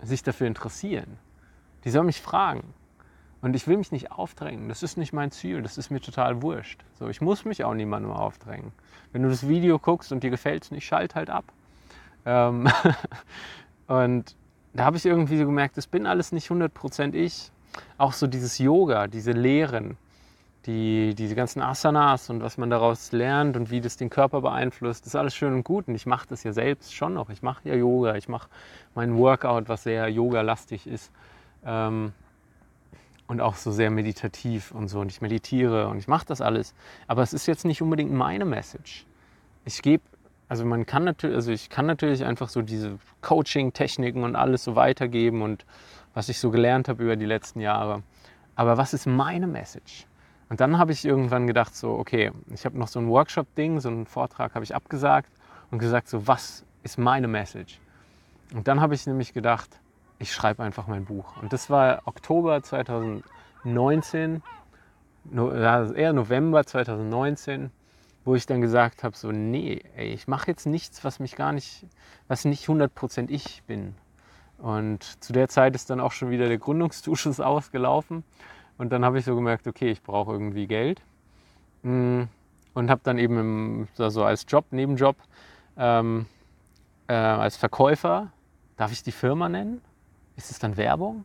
sich 0.03 0.23
dafür 0.23 0.47
interessieren. 0.47 1.19
Die 1.85 1.91
sollen 1.91 2.07
mich 2.07 2.21
fragen. 2.21 2.75
Und 3.47 3.55
ich 3.55 3.69
will 3.69 3.77
mich 3.77 3.93
nicht 3.93 4.11
aufdrängen. 4.11 4.69
Das 4.69 4.83
ist 4.83 4.97
nicht 4.97 5.13
mein 5.13 5.31
Ziel. 5.31 5.63
Das 5.63 5.79
ist 5.79 5.89
mir 5.89 6.01
total 6.01 6.43
wurscht. 6.43 6.81
So, 6.99 7.07
ich 7.07 7.21
muss 7.21 7.45
mich 7.45 7.63
auch 7.63 7.75
niemandem 7.75 8.11
aufdrängen. 8.11 8.73
Wenn 9.13 9.23
du 9.23 9.29
das 9.29 9.47
Video 9.47 9.79
guckst 9.79 10.11
und 10.11 10.25
dir 10.25 10.31
gefällt 10.31 10.65
es 10.65 10.73
nicht, 10.73 10.85
schalt 10.85 11.15
halt 11.15 11.31
ab. 11.31 11.45
Ähm 12.25 12.69
und 13.87 14.35
da 14.73 14.85
habe 14.85 14.97
ich 14.97 15.07
irgendwie 15.07 15.39
so 15.39 15.47
gemerkt, 15.47 15.77
das 15.77 15.87
bin 15.87 16.07
alles 16.07 16.33
nicht 16.33 16.51
100% 16.51 17.15
ich. 17.15 17.53
Auch 17.99 18.15
so 18.15 18.27
dieses 18.27 18.59
Yoga, 18.59 19.07
diese 19.07 19.31
Lehren, 19.31 19.97
die, 20.67 21.15
diese 21.15 21.37
ganzen 21.37 21.63
Asanas 21.63 22.29
und 22.31 22.43
was 22.43 22.59
man 22.59 22.69
daraus 22.69 23.13
lernt 23.13 23.57
und 23.57 23.71
wie 23.71 23.81
das 23.81 23.97
den 23.97 24.11
Körper 24.11 24.41
beeinflusst, 24.41 25.03
das 25.03 25.15
ist 25.15 25.17
alles 25.17 25.37
schön 25.37 25.55
und 25.55 25.63
gut. 25.63 25.87
Und 25.87 25.95
ich 25.95 26.07
mache 26.07 26.27
das 26.29 26.43
ja 26.43 26.53
selbst 26.53 26.93
schon 26.93 27.15
noch. 27.15 27.31
Ich 27.31 27.43
mache 27.43 27.69
ja 27.69 27.77
Yoga, 27.77 28.17
ich 28.17 28.29
mache 28.29 28.49
mein 28.97 29.17
Workout, 29.17 29.69
was 29.69 29.85
sehr 29.85 30.09
yoga-lastig 30.09 30.89
ist. 30.89 31.13
Ähm 31.65 32.13
und 33.27 33.41
auch 33.41 33.57
so 33.57 33.73
sehr 33.73 33.91
meditativ 33.91 34.73
und 34.73 34.89
so. 34.89 35.01
Und 35.01 35.11
ich 35.11 35.21
meditiere 35.21 35.89
und 35.89 35.99
ich 35.99 36.09
mache 36.09 36.27
das 36.27 36.41
alles. 36.41 36.75
Aber 37.07 37.23
es 37.23 37.33
ist 37.33 37.47
jetzt 37.47 37.65
nicht 37.65 37.83
unbedingt 37.83 38.13
meine 38.13 38.45
Message. 38.45 39.07
Ich 39.65 39.83
gebe, 39.83 40.03
also 40.49 40.65
man 40.65 40.87
kann 40.87 41.05
natürlich, 41.05 41.37
also 41.37 41.51
ich 41.51 41.71
kann 41.71 41.87
natürlich 41.87 42.25
einfach 42.25 42.49
so 42.49 42.63
diese 42.63 42.99
Coaching-Techniken 43.21 44.23
und 44.23 44.37
alles 44.37 44.63
so 44.65 44.77
weitergeben 44.77 45.43
und 45.43 45.65
was 46.15 46.29
ich 46.29 46.39
so 46.39 46.51
gelernt 46.51 46.89
habe 46.89 47.03
über 47.03 47.17
die 47.17 47.27
letzten 47.27 47.61
Jahre. 47.61 48.03
Aber 48.55 48.77
was 48.79 48.95
ist 48.95 49.07
meine 49.07 49.47
Message? 49.47 50.07
Und 50.49 50.61
dann 50.61 50.79
habe 50.79 50.93
ich 50.93 51.05
irgendwann 51.05 51.47
gedacht, 51.47 51.75
so, 51.75 51.91
okay, 51.91 52.31
ich 52.55 52.65
habe 52.65 52.79
noch 52.79 52.89
so 52.89 53.01
ein 53.01 53.09
Workshop-Ding, 53.09 53.81
so 53.81 53.89
einen 53.89 54.07
Vortrag 54.07 54.55
habe 54.55 54.65
ich 54.65 54.75
abgesagt 54.75 55.31
und 55.71 55.81
gesagt, 55.81 56.09
so, 56.09 56.27
was 56.29 56.65
ist 56.85 56.99
meine 56.99 57.27
Message? 57.27 57.81
Und 58.55 58.69
dann 58.69 58.81
habe 58.81 58.95
ich 58.95 59.07
nämlich 59.07 59.33
gedacht, 59.33 59.81
ich 60.19 60.33
schreibe 60.33 60.63
einfach 60.63 60.87
mein 60.87 61.05
Buch. 61.05 61.37
Und 61.41 61.53
das 61.53 61.69
war 61.71 62.03
Oktober 62.07 62.63
2019, 62.63 64.43
no, 65.25 65.51
eher 65.51 66.13
November 66.13 66.65
2019, 66.65 67.71
wo 68.25 68.35
ich 68.35 68.47
dann 68.47 68.61
gesagt 68.61 69.05
habe, 69.05 69.17
so 69.17 69.31
nee, 69.31 69.83
ey, 69.97 70.09
ich 70.09 70.27
mache 70.27 70.49
jetzt 70.49 70.67
nichts, 70.67 71.05
was 71.05 71.21
mich 71.21 71.37
gar 71.37 71.53
nicht, 71.53 71.87
was 72.29 72.45
nicht 72.45 72.67
100% 72.67 73.31
ich 73.31 73.63
bin. 73.65 73.95
Und 74.59 75.23
zu 75.23 75.33
der 75.33 75.49
Zeit 75.49 75.75
ist 75.75 75.91
dann 75.91 76.01
auch 76.01 76.13
schon 76.13 76.31
wieder 76.31 76.49
der 76.49 76.59
Gründungszuschuss 76.59 77.41
ausgelaufen. 77.55 78.25
Und 78.79 78.93
dann 78.93 79.05
habe 79.05 79.19
ich 79.19 79.25
so 79.25 79.35
gemerkt, 79.35 79.67
okay, 79.67 79.91
ich 79.91 80.03
brauche 80.03 80.33
irgendwie 80.33 80.67
Geld. 80.67 81.03
Mm, 81.83 82.25
und 82.75 82.91
habe 82.91 83.01
dann 83.05 83.19
eben 83.19 83.39
im, 83.39 83.89
also 83.99 84.25
als 84.25 84.45
Job, 84.49 84.67
Nebenjob, 84.71 85.17
ähm, 85.79 86.27
äh, 87.07 87.15
als 87.15 87.57
Verkäufer, 87.57 88.33
darf 88.77 88.93
ich 88.93 89.03
die 89.03 89.13
Firma 89.13 89.49
nennen? 89.49 89.81
Ist 90.37 90.51
es 90.51 90.59
dann 90.59 90.77
Werbung? 90.77 91.25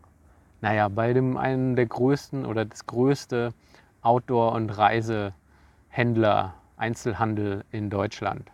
Naja, 0.62 0.88
bei 0.88 1.14
dem 1.14 1.38
einen 1.38 1.76
der 1.76 1.88
größten 1.88 2.46
oder 2.46 2.66
das 2.66 2.86
größte 2.86 3.54
Outdoor- 4.02 4.54
und 4.54 4.70
Reisehändler, 4.70 6.54
Einzelhandel 6.78 7.66
in 7.72 7.90
Deutschland. 7.90 8.50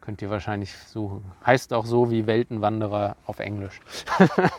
Könnt 0.00 0.22
ihr 0.22 0.30
wahrscheinlich 0.30 0.76
suchen. 0.76 1.24
Heißt 1.44 1.72
auch 1.72 1.86
so 1.86 2.10
wie 2.10 2.26
Weltenwanderer 2.26 3.16
auf 3.26 3.38
Englisch. 3.38 3.80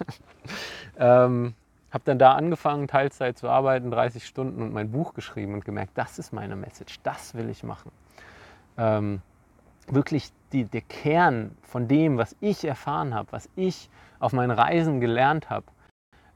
ähm, 0.98 1.56
habe 1.92 2.04
dann 2.06 2.20
da 2.20 2.36
angefangen, 2.36 2.88
Teilzeit 2.88 3.38
zu 3.38 3.50
arbeiten, 3.50 3.92
30 3.92 4.26
Stunden 4.26 4.62
und 4.62 4.74
mein 4.74 4.92
Buch 4.92 5.14
geschrieben 5.14 5.54
und 5.54 5.66
gemerkt, 5.66 5.92
das 5.96 6.20
ist 6.20 6.32
meine 6.32 6.56
Message, 6.56 7.00
das 7.04 7.36
will 7.36 7.50
ich 7.50 7.64
machen. 7.64 7.92
Ähm, 8.78 9.22
wirklich 9.88 10.32
die, 10.54 10.66
der 10.66 10.82
Kern 10.82 11.56
von 11.62 11.88
dem, 11.88 12.18
was 12.18 12.36
ich 12.40 12.66
erfahren 12.66 13.14
habe, 13.14 13.32
was 13.32 13.50
ich 13.56 13.90
auf 14.20 14.34
meinen 14.34 14.52
Reisen 14.52 15.00
gelernt 15.00 15.50
habe, 15.50 15.66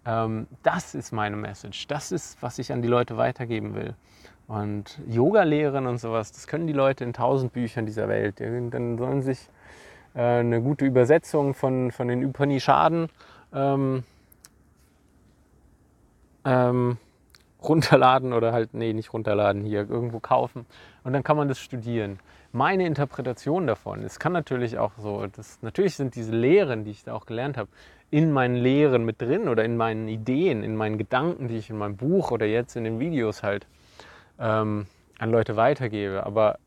ähm, 0.05 0.47
das 0.63 0.95
ist 0.95 1.11
meine 1.11 1.35
Message. 1.35 1.87
Das 1.87 2.11
ist, 2.11 2.41
was 2.41 2.59
ich 2.59 2.71
an 2.71 2.81
die 2.81 2.87
Leute 2.87 3.17
weitergeben 3.17 3.75
will. 3.75 3.95
Und 4.47 4.99
Yoga 5.07 5.43
lehren 5.43 5.87
und 5.87 5.97
sowas, 5.97 6.31
das 6.31 6.45
können 6.47 6.67
die 6.67 6.73
Leute 6.73 7.03
in 7.03 7.13
tausend 7.13 7.53
Büchern 7.53 7.85
dieser 7.85 8.07
Welt. 8.07 8.39
Dann 8.39 8.97
sollen 8.97 9.21
sich 9.23 9.49
äh, 10.13 10.21
eine 10.21 10.61
gute 10.61 10.85
Übersetzung 10.85 11.53
von, 11.55 11.91
von 11.91 12.07
den 12.07 12.23
Upanishaden 12.23 13.09
ähm, 13.53 14.03
ähm, 16.45 16.97
runterladen 17.69 18.33
oder 18.33 18.51
halt, 18.53 18.73
nee, 18.73 18.93
nicht 18.93 19.13
runterladen, 19.13 19.63
hier 19.63 19.89
irgendwo 19.89 20.19
kaufen. 20.19 20.65
Und 21.03 21.13
dann 21.13 21.23
kann 21.23 21.37
man 21.37 21.47
das 21.47 21.59
studieren 21.59 22.19
meine 22.55 22.85
Interpretation 22.85 23.67
davon. 23.67 24.01
Es 24.03 24.17
kann 24.17 24.31
natürlich 24.31 24.77
auch 24.77 24.93
so, 24.97 25.27
das, 25.27 25.61
natürlich 25.61 25.95
sind 25.95 26.15
diese 26.15 26.31
Lehren, 26.31 26.85
die 26.85 26.91
ich 26.91 27.03
da 27.03 27.13
auch 27.13 27.25
gelernt 27.25 27.57
habe, 27.57 27.69
in 28.11 28.31
meinen 28.31 28.55
Lehren 28.55 29.03
mit 29.03 29.21
drin 29.21 29.49
oder 29.49 29.65
in 29.65 29.75
meinen 29.75 30.07
Ideen, 30.07 30.63
in 30.63 30.75
meinen 30.75 30.97
Gedanken, 30.97 31.49
die 31.49 31.57
ich 31.57 31.69
in 31.69 31.77
meinem 31.77 31.97
Buch 31.97 32.31
oder 32.31 32.45
jetzt 32.45 32.77
in 32.77 32.85
den 32.85 32.99
Videos 32.99 33.43
halt 33.43 33.67
ähm, 34.39 34.87
an 35.19 35.31
Leute 35.31 35.57
weitergebe. 35.57 36.25
Aber 36.25 36.59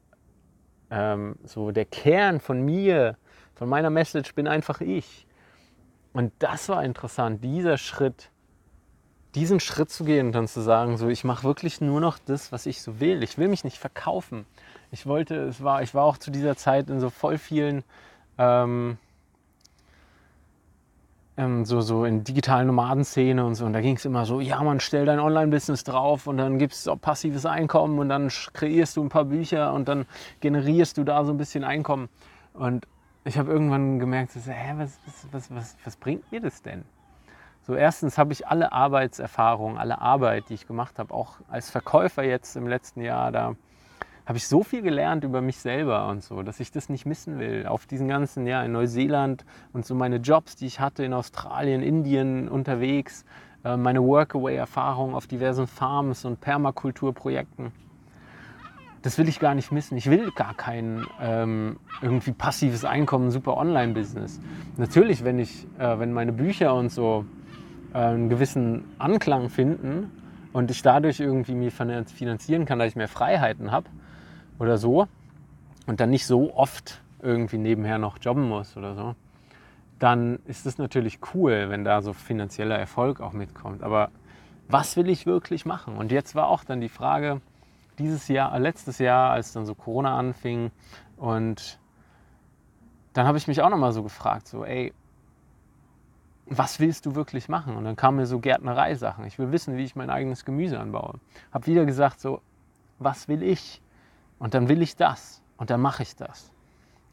ähm, 0.90 1.36
so 1.44 1.70
der 1.70 1.86
Kern 1.86 2.40
von 2.40 2.60
mir, 2.62 3.16
von 3.54 3.68
meiner 3.68 3.90
Message 3.90 4.34
bin 4.34 4.46
einfach 4.46 4.82
ich. 4.82 5.26
Und 6.12 6.32
das 6.38 6.68
war 6.68 6.84
interessant, 6.84 7.42
dieser 7.42 7.78
Schritt, 7.78 8.30
diesen 9.34 9.60
Schritt 9.60 9.90
zu 9.90 10.04
gehen 10.04 10.28
und 10.28 10.32
dann 10.32 10.48
zu 10.48 10.60
sagen, 10.60 10.96
so 10.96 11.08
ich 11.08 11.24
mache 11.24 11.44
wirklich 11.44 11.80
nur 11.80 12.00
noch 12.00 12.18
das, 12.18 12.50
was 12.52 12.66
ich 12.66 12.82
so 12.82 13.00
will. 13.00 13.22
Ich 13.22 13.38
will 13.38 13.48
mich 13.48 13.64
nicht 13.64 13.78
verkaufen 13.78 14.46
ich 14.90 15.06
wollte, 15.06 15.36
es 15.36 15.62
war, 15.62 15.82
ich 15.82 15.94
war 15.94 16.04
auch 16.04 16.16
zu 16.16 16.30
dieser 16.30 16.56
Zeit 16.56 16.88
in 16.88 17.00
so 17.00 17.10
voll 17.10 17.38
vielen 17.38 17.84
ähm, 18.38 18.98
so, 21.62 21.80
so 21.80 22.04
in 22.04 22.24
digitalen 22.24 22.66
Nomadenszene 22.66 23.44
und 23.44 23.54
so. 23.54 23.64
Und 23.64 23.72
da 23.72 23.80
ging 23.80 23.96
es 23.96 24.04
immer 24.04 24.26
so, 24.26 24.40
ja 24.40 24.60
man, 24.62 24.80
stell 24.80 25.04
dein 25.04 25.20
Online-Business 25.20 25.84
drauf 25.84 26.26
und 26.26 26.36
dann 26.36 26.58
gibst 26.58 26.86
du 26.86 26.92
auch 26.92 27.00
passives 27.00 27.46
Einkommen 27.46 27.98
und 28.00 28.08
dann 28.08 28.28
kreierst 28.28 28.96
du 28.96 29.04
ein 29.04 29.08
paar 29.08 29.24
Bücher 29.24 29.72
und 29.72 29.86
dann 29.86 30.06
generierst 30.40 30.98
du 30.98 31.04
da 31.04 31.24
so 31.24 31.32
ein 31.32 31.36
bisschen 31.36 31.62
Einkommen. 31.62 32.08
Und 32.54 32.88
ich 33.24 33.38
habe 33.38 33.52
irgendwann 33.52 34.00
gemerkt, 34.00 34.32
so, 34.32 34.40
hä, 34.50 34.74
was, 34.78 34.98
was, 35.30 35.54
was, 35.54 35.76
was 35.84 35.96
bringt 35.96 36.30
mir 36.32 36.40
das 36.40 36.62
denn? 36.62 36.84
So 37.68 37.74
erstens 37.74 38.16
habe 38.16 38.32
ich 38.32 38.46
alle 38.46 38.72
Arbeitserfahrungen, 38.72 39.76
alle 39.76 40.00
Arbeit, 40.00 40.48
die 40.48 40.54
ich 40.54 40.66
gemacht 40.66 40.98
habe, 40.98 41.12
auch 41.12 41.34
als 41.50 41.68
Verkäufer 41.68 42.24
jetzt 42.24 42.56
im 42.56 42.66
letzten 42.66 43.02
Jahr, 43.02 43.30
da 43.30 43.56
habe 44.24 44.38
ich 44.38 44.48
so 44.48 44.62
viel 44.62 44.80
gelernt 44.80 45.22
über 45.22 45.42
mich 45.42 45.58
selber 45.58 46.08
und 46.08 46.22
so, 46.24 46.42
dass 46.42 46.60
ich 46.60 46.72
das 46.72 46.88
nicht 46.88 47.04
missen 47.04 47.38
will. 47.38 47.66
Auf 47.66 47.84
diesen 47.84 48.08
ganzen, 48.08 48.46
ja, 48.46 48.62
in 48.62 48.72
Neuseeland 48.72 49.44
und 49.74 49.84
so 49.84 49.94
meine 49.94 50.16
Jobs, 50.16 50.56
die 50.56 50.64
ich 50.64 50.80
hatte 50.80 51.04
in 51.04 51.12
Australien, 51.12 51.82
Indien 51.82 52.48
unterwegs, 52.48 53.26
äh, 53.64 53.76
meine 53.76 54.02
Workaway-Erfahrung 54.02 55.14
auf 55.14 55.26
diversen 55.26 55.66
Farms 55.66 56.24
und 56.24 56.40
Permakulturprojekten. 56.40 57.72
Das 59.02 59.18
will 59.18 59.28
ich 59.28 59.40
gar 59.40 59.54
nicht 59.54 59.72
missen. 59.72 59.98
Ich 59.98 60.08
will 60.08 60.30
gar 60.30 60.54
kein 60.54 61.06
ähm, 61.20 61.78
irgendwie 62.00 62.32
passives 62.32 62.86
Einkommen, 62.86 63.30
super 63.30 63.58
Online-Business. 63.58 64.40
Natürlich, 64.78 65.22
wenn 65.22 65.38
ich, 65.38 65.66
äh, 65.78 65.98
wenn 65.98 66.14
meine 66.14 66.32
Bücher 66.32 66.74
und 66.74 66.90
so 66.90 67.26
einen 67.92 68.28
gewissen 68.28 68.84
Anklang 68.98 69.50
finden 69.50 70.10
und 70.52 70.70
ich 70.70 70.82
dadurch 70.82 71.20
irgendwie 71.20 71.54
mir 71.54 71.70
finanzieren 71.70 72.64
kann, 72.64 72.78
dass 72.78 72.88
ich 72.88 72.96
mehr 72.96 73.08
Freiheiten 73.08 73.70
habe, 73.70 73.88
oder 74.58 74.78
so 74.78 75.06
und 75.86 76.00
dann 76.00 76.10
nicht 76.10 76.26
so 76.26 76.54
oft 76.54 77.00
irgendwie 77.22 77.58
nebenher 77.58 77.98
noch 77.98 78.18
jobben 78.20 78.48
muss 78.48 78.76
oder 78.76 78.94
so, 78.94 79.14
dann 79.98 80.38
ist 80.46 80.66
es 80.66 80.78
natürlich 80.78 81.18
cool, 81.34 81.70
wenn 81.70 81.84
da 81.84 82.02
so 82.02 82.12
finanzieller 82.12 82.78
Erfolg 82.78 83.20
auch 83.20 83.32
mitkommt. 83.32 83.82
Aber 83.82 84.10
was 84.68 84.96
will 84.96 85.08
ich 85.08 85.26
wirklich 85.26 85.66
machen? 85.66 85.96
Und 85.96 86.12
jetzt 86.12 86.34
war 86.34 86.48
auch 86.48 86.62
dann 86.62 86.80
die 86.80 86.88
Frage, 86.88 87.40
dieses 87.98 88.28
Jahr, 88.28 88.54
äh, 88.54 88.58
letztes 88.58 88.98
Jahr, 88.98 89.30
als 89.30 89.52
dann 89.52 89.66
so 89.66 89.74
Corona 89.74 90.16
anfing 90.16 90.70
und 91.16 91.80
dann 93.12 93.26
habe 93.26 93.38
ich 93.38 93.48
mich 93.48 93.62
auch 93.62 93.70
nochmal 93.70 93.92
so 93.92 94.04
gefragt, 94.04 94.46
so, 94.46 94.64
ey, 94.64 94.92
was 96.50 96.80
willst 96.80 97.06
du 97.06 97.14
wirklich 97.14 97.48
machen? 97.48 97.76
Und 97.76 97.84
dann 97.84 97.96
kamen 97.96 98.18
mir 98.18 98.26
so 98.26 98.38
Gärtnerei-Sachen. 98.38 99.24
Ich 99.26 99.38
will 99.38 99.52
wissen, 99.52 99.76
wie 99.76 99.84
ich 99.84 99.96
mein 99.96 100.10
eigenes 100.10 100.44
Gemüse 100.44 100.80
anbaue. 100.80 101.14
Habe 101.52 101.66
wieder 101.66 101.84
gesagt, 101.84 102.20
so, 102.20 102.40
was 102.98 103.28
will 103.28 103.42
ich? 103.42 103.82
Und 104.38 104.54
dann 104.54 104.68
will 104.68 104.82
ich 104.82 104.96
das. 104.96 105.42
Und 105.56 105.70
dann 105.70 105.80
mache 105.80 106.02
ich 106.02 106.16
das. 106.16 106.50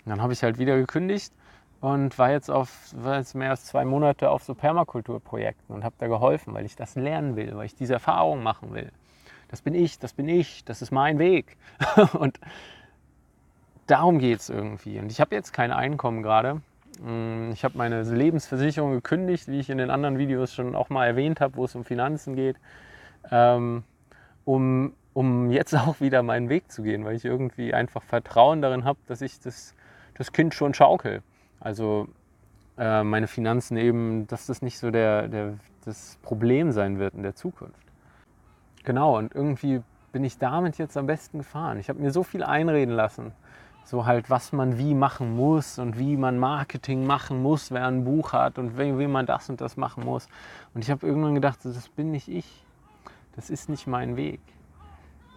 Und 0.06 0.12
dann 0.12 0.22
habe 0.22 0.34
ich 0.34 0.44
halt 0.44 0.58
wieder 0.58 0.78
gekündigt 0.78 1.34
und 1.82 2.18
war 2.18 2.32
jetzt, 2.32 2.50
auf, 2.50 2.94
war 2.96 3.18
jetzt 3.18 3.36
mehr 3.36 3.50
als 3.52 3.66
zwei 3.66 3.86
Monate 3.86 4.30
auf 4.30 4.44
so 4.44 4.54
Permakulturprojekten 4.54 5.76
und 5.76 5.84
habe 5.84 5.96
da 5.98 6.08
geholfen, 6.08 6.54
weil 6.54 6.66
ich 6.66 6.76
das 6.76 6.96
lernen 6.96 7.36
will, 7.36 7.56
weil 7.56 7.66
ich 7.66 7.76
diese 7.76 7.94
Erfahrung 7.94 8.44
machen 8.44 8.74
will. 8.74 8.92
Das 9.50 9.62
bin 9.62 9.76
ich, 9.76 10.00
das 10.00 10.14
bin 10.14 10.28
ich, 10.28 10.64
das 10.66 10.82
ist 10.82 10.92
mein 10.92 11.20
Weg. 11.20 11.58
und 12.14 12.40
darum 13.88 14.20
geht 14.20 14.40
es 14.40 14.50
irgendwie. 14.50 15.00
Und 15.00 15.12
ich 15.12 15.22
habe 15.22 15.36
jetzt 15.36 15.54
kein 15.54 15.72
Einkommen 15.72 16.24
gerade. 16.24 16.62
Mm, 17.02 17.52
ich 17.52 17.64
habe 17.64 17.78
meine 17.78 18.04
Lebensversicherung 18.04 18.92
gekündigt, 18.92 19.48
wie 19.48 19.60
ich 19.60 19.70
in 19.70 19.78
den 19.78 19.90
anderen 19.90 20.18
Videos 20.18 20.54
schon 20.54 20.76
auch 20.76 20.90
mal 20.90 21.06
erwähnt 21.06 21.42
habe, 21.42 21.58
wo 21.58 21.66
es 21.66 21.76
um 21.76 21.84
Finanzen 21.84 22.36
geht, 22.36 22.58
ähm, 23.32 23.84
um, 24.46 24.94
um 25.14 25.52
jetzt 25.52 25.74
auch 25.76 26.00
wieder 26.00 26.24
meinen 26.24 26.50
Weg 26.50 26.72
zu 26.72 26.84
gehen, 26.84 27.06
weil 27.06 27.16
ich 27.16 27.26
irgendwie 27.26 27.74
einfach 27.74 28.04
Vertrauen 28.04 28.62
darin 28.62 28.86
habe, 28.86 29.00
dass 29.08 29.22
ich 29.22 29.40
das, 29.40 29.74
das 30.18 30.32
Kind 30.32 30.54
schon 30.54 30.74
schaukel. 30.74 31.22
Also 31.60 32.08
äh, 32.78 33.04
meine 33.04 33.28
Finanzen 33.28 33.78
eben, 33.78 34.28
dass 34.28 34.46
das 34.46 34.62
nicht 34.62 34.78
so 34.78 34.92
der, 34.92 35.28
der, 35.28 35.54
das 35.84 36.18
Problem 36.22 36.72
sein 36.72 37.00
wird 37.00 37.14
in 37.14 37.24
der 37.24 37.36
Zukunft. 37.36 37.86
Genau, 38.84 39.18
und 39.18 39.34
irgendwie 39.34 39.82
bin 40.12 40.24
ich 40.24 40.38
damit 40.38 40.78
jetzt 40.78 40.96
am 40.96 41.08
besten 41.08 41.40
gefahren. 41.40 41.80
Ich 41.80 41.90
habe 41.90 42.00
mir 42.00 42.12
so 42.12 42.24
viel 42.24 42.44
einreden 42.44 42.94
lassen 42.94 43.34
so 43.86 44.06
halt, 44.06 44.30
was 44.30 44.52
man 44.52 44.78
wie 44.80 44.96
machen 44.96 45.36
muss 45.36 45.78
und 45.78 45.98
wie 46.00 46.18
man 46.18 46.40
Marketing 46.40 47.06
machen 47.06 47.42
muss, 47.42 47.72
wer 47.72 47.86
ein 47.86 48.04
Buch 48.04 48.34
hat 48.34 48.58
und 48.58 48.78
wie, 48.78 48.98
wie 48.98 49.08
man 49.08 49.26
das 49.28 49.50
und 49.50 49.62
das 49.62 49.78
machen 49.78 50.04
muss. 50.04 50.28
Und 50.74 50.84
ich 50.84 50.90
habe 50.90 51.06
irgendwann 51.06 51.36
gedacht, 51.36 51.60
das 51.64 51.88
bin 51.90 52.12
nicht 52.12 52.28
ich. 52.28 52.66
Das 53.36 53.50
ist 53.50 53.70
nicht 53.70 53.86
mein 53.86 54.18
Weg. 54.18 54.42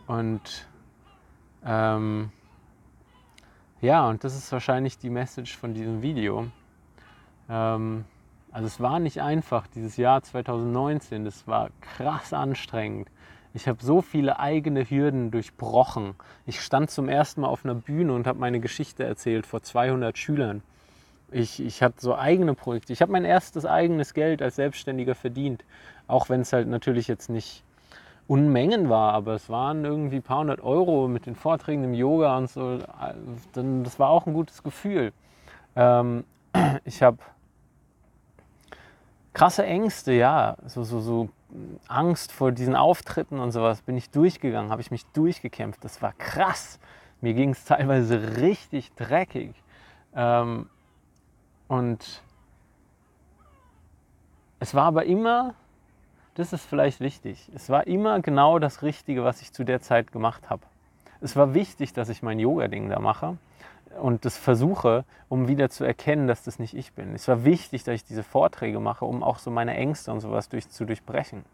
Und 0.06 0.66
ähm, 1.64 2.30
ja, 3.82 4.08
und 4.08 4.24
das 4.24 4.34
ist 4.34 4.50
wahrscheinlich 4.50 4.98
die 4.98 5.10
Message 5.10 5.56
von 5.56 5.74
diesem 5.74 6.00
Video. 6.00 6.46
Ähm, 7.50 8.04
also 8.50 8.66
es 8.66 8.80
war 8.80 8.98
nicht 8.98 9.20
einfach, 9.20 9.66
dieses 9.66 9.98
Jahr 9.98 10.22
2019, 10.22 11.24
das 11.24 11.46
war 11.46 11.68
krass 11.80 12.32
anstrengend. 12.32 13.10
Ich 13.58 13.66
habe 13.66 13.84
so 13.84 14.02
viele 14.02 14.38
eigene 14.38 14.88
Hürden 14.88 15.32
durchbrochen. 15.32 16.14
Ich 16.46 16.60
stand 16.60 16.92
zum 16.92 17.08
ersten 17.08 17.40
Mal 17.40 17.48
auf 17.48 17.64
einer 17.64 17.74
Bühne 17.74 18.12
und 18.12 18.28
habe 18.28 18.38
meine 18.38 18.60
Geschichte 18.60 19.02
erzählt 19.02 19.46
vor 19.46 19.64
200 19.64 20.16
Schülern. 20.16 20.62
Ich, 21.32 21.58
ich 21.58 21.82
hatte 21.82 22.00
so 22.00 22.14
eigene 22.14 22.54
Projekte. 22.54 22.92
Ich 22.92 23.02
habe 23.02 23.10
mein 23.10 23.24
erstes 23.24 23.66
eigenes 23.66 24.14
Geld 24.14 24.42
als 24.42 24.54
Selbstständiger 24.54 25.16
verdient. 25.16 25.64
Auch 26.06 26.28
wenn 26.28 26.42
es 26.42 26.52
halt 26.52 26.68
natürlich 26.68 27.08
jetzt 27.08 27.30
nicht 27.30 27.64
Unmengen 28.28 28.90
war, 28.90 29.12
aber 29.12 29.34
es 29.34 29.50
waren 29.50 29.84
irgendwie 29.84 30.16
ein 30.16 30.22
paar 30.22 30.38
hundert 30.38 30.60
Euro 30.60 31.08
mit 31.08 31.26
den 31.26 31.34
Vorträgen 31.34 31.82
im 31.82 31.94
Yoga 31.94 32.38
und 32.38 32.48
so. 32.48 32.78
Das 33.54 33.98
war 33.98 34.10
auch 34.10 34.24
ein 34.26 34.34
gutes 34.34 34.62
Gefühl. 34.62 35.12
Ähm, 35.74 36.22
ich 36.84 37.02
habe 37.02 37.18
krasse 39.32 39.66
Ängste, 39.66 40.12
ja, 40.12 40.56
so, 40.64 40.84
so, 40.84 41.00
so 41.00 41.28
Angst 41.88 42.32
vor 42.32 42.52
diesen 42.52 42.76
Auftritten 42.76 43.40
und 43.40 43.52
sowas 43.52 43.82
bin 43.82 43.96
ich 43.96 44.10
durchgegangen, 44.10 44.70
habe 44.70 44.82
ich 44.82 44.90
mich 44.90 45.06
durchgekämpft. 45.06 45.82
Das 45.84 46.02
war 46.02 46.12
krass. 46.14 46.78
Mir 47.20 47.34
ging 47.34 47.50
es 47.50 47.64
teilweise 47.64 48.36
richtig 48.36 48.92
dreckig. 48.94 49.54
Ähm, 50.14 50.68
und 51.68 52.22
es 54.60 54.74
war 54.74 54.84
aber 54.84 55.04
immer, 55.06 55.54
das 56.34 56.52
ist 56.52 56.64
vielleicht 56.64 57.00
wichtig, 57.00 57.50
es 57.54 57.68
war 57.68 57.86
immer 57.86 58.20
genau 58.20 58.58
das 58.58 58.82
Richtige, 58.82 59.24
was 59.24 59.42
ich 59.42 59.52
zu 59.52 59.64
der 59.64 59.80
Zeit 59.80 60.12
gemacht 60.12 60.50
habe. 60.50 60.62
Es 61.20 61.36
war 61.36 61.54
wichtig, 61.54 61.92
dass 61.92 62.08
ich 62.08 62.22
mein 62.22 62.38
Yoga-Ding 62.38 62.88
da 62.88 63.00
mache 63.00 63.38
und 64.00 64.24
das 64.24 64.36
versuche, 64.36 65.04
um 65.28 65.48
wieder 65.48 65.70
zu 65.70 65.84
erkennen, 65.84 66.26
dass 66.26 66.42
das 66.42 66.58
nicht 66.58 66.74
ich 66.74 66.92
bin. 66.92 67.14
Es 67.14 67.28
war 67.28 67.44
wichtig, 67.44 67.84
dass 67.84 67.94
ich 67.94 68.04
diese 68.04 68.22
Vorträge 68.22 68.80
mache, 68.80 69.04
um 69.04 69.22
auch 69.22 69.38
so 69.38 69.50
meine 69.50 69.74
Ängste 69.74 70.12
und 70.12 70.20
sowas 70.20 70.48
durch, 70.48 70.68
zu 70.68 70.84
durchbrechen. 70.84 71.44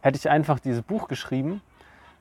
Hätte 0.00 0.18
ich 0.18 0.28
einfach 0.28 0.58
dieses 0.58 0.82
Buch 0.82 1.08
geschrieben, 1.08 1.62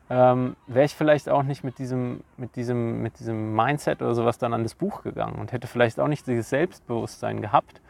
ähm, 0.10 0.56
wäre 0.68 0.86
ich 0.86 0.96
vielleicht 0.96 1.30
auch 1.30 1.44
nicht 1.44 1.64
mit 1.64 1.80
diesem, 1.80 2.22
mit, 2.38 2.56
diesem, 2.56 3.02
mit 3.02 3.20
diesem 3.20 3.56
Mindset 3.56 4.02
oder 4.02 4.14
sowas 4.14 4.38
dann 4.38 4.54
an 4.54 4.64
das 4.64 4.76
Buch 4.76 5.02
gegangen 5.02 5.36
und 5.40 5.52
hätte 5.52 5.68
vielleicht 5.68 6.00
auch 6.00 6.08
nicht 6.08 6.28
dieses 6.28 6.50
Selbstbewusstsein 6.50 7.42
gehabt, 7.42 7.82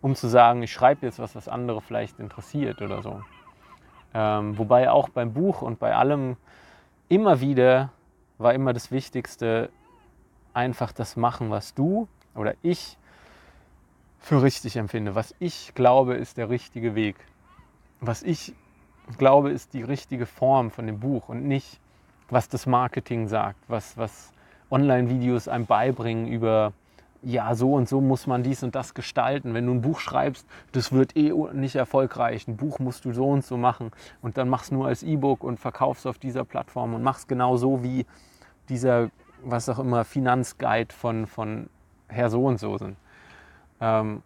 um 0.00 0.14
zu 0.14 0.28
sagen, 0.28 0.62
ich 0.62 0.72
schreibe 0.72 1.06
jetzt 1.06 1.18
was, 1.18 1.34
was 1.34 1.48
andere 1.48 1.80
vielleicht 1.80 2.20
interessiert 2.20 2.82
oder 2.82 3.02
so. 3.02 3.20
Ähm, 4.14 4.56
wobei 4.56 4.90
auch 4.90 5.08
beim 5.08 5.32
Buch 5.32 5.62
und 5.62 5.78
bei 5.78 5.94
allem 5.94 6.36
immer 7.08 7.40
wieder 7.40 7.90
war 8.38 8.54
immer 8.54 8.72
das 8.72 8.92
Wichtigste, 8.92 9.70
einfach 10.56 10.92
das 10.92 11.16
machen, 11.16 11.50
was 11.50 11.74
du 11.74 12.08
oder 12.34 12.54
ich 12.62 12.96
für 14.18 14.42
richtig 14.42 14.76
empfinde, 14.76 15.14
was 15.14 15.34
ich 15.38 15.74
glaube, 15.74 16.14
ist 16.14 16.36
der 16.36 16.48
richtige 16.48 16.94
Weg, 16.94 17.16
was 18.00 18.22
ich 18.22 18.54
glaube, 19.18 19.50
ist 19.50 19.74
die 19.74 19.82
richtige 19.82 20.26
Form 20.26 20.70
von 20.70 20.86
dem 20.86 20.98
Buch 20.98 21.28
und 21.28 21.46
nicht, 21.46 21.78
was 22.28 22.48
das 22.48 22.66
Marketing 22.66 23.28
sagt, 23.28 23.58
was, 23.68 23.96
was 23.96 24.32
Online-Videos 24.70 25.46
einem 25.46 25.66
beibringen 25.66 26.26
über, 26.26 26.72
ja, 27.22 27.54
so 27.54 27.74
und 27.74 27.88
so 27.88 28.00
muss 28.00 28.26
man 28.26 28.42
dies 28.42 28.62
und 28.64 28.74
das 28.74 28.94
gestalten. 28.94 29.54
Wenn 29.54 29.66
du 29.66 29.72
ein 29.72 29.80
Buch 29.80 30.00
schreibst, 30.00 30.46
das 30.72 30.90
wird 30.90 31.16
eh 31.16 31.32
nicht 31.52 31.76
erfolgreich. 31.76 32.48
Ein 32.48 32.56
Buch 32.56 32.80
musst 32.80 33.04
du 33.04 33.12
so 33.12 33.28
und 33.28 33.44
so 33.44 33.56
machen 33.56 33.92
und 34.22 34.38
dann 34.38 34.48
machst 34.48 34.70
du 34.72 34.74
nur 34.74 34.86
als 34.88 35.02
E-Book 35.04 35.44
und 35.44 35.60
verkaufst 35.60 36.06
auf 36.06 36.18
dieser 36.18 36.44
Plattform 36.44 36.94
und 36.94 37.02
machst 37.02 37.28
genau 37.28 37.56
so 37.56 37.84
wie 37.84 38.06
dieser 38.68 39.10
was 39.50 39.68
auch 39.68 39.78
immer, 39.78 40.04
Finanzguide 40.04 40.92
von, 40.94 41.26
von 41.26 41.70
Herr 42.08 42.30
so 42.30 42.44
und 42.44 42.58
so 42.58 42.76
sind. 42.78 42.96
Ähm, 43.80 44.22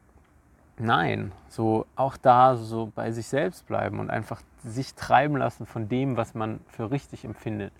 nein, 0.78 1.32
so 1.48 1.86
auch 1.96 2.16
da 2.16 2.56
so 2.56 2.90
bei 2.94 3.12
sich 3.12 3.26
selbst 3.26 3.66
bleiben 3.66 3.98
und 3.98 4.10
einfach 4.10 4.42
sich 4.64 4.94
treiben 4.94 5.36
lassen 5.36 5.66
von 5.66 5.88
dem, 5.88 6.16
was 6.16 6.34
man 6.34 6.60
für 6.68 6.90
richtig 6.90 7.24
empfindet. 7.24 7.72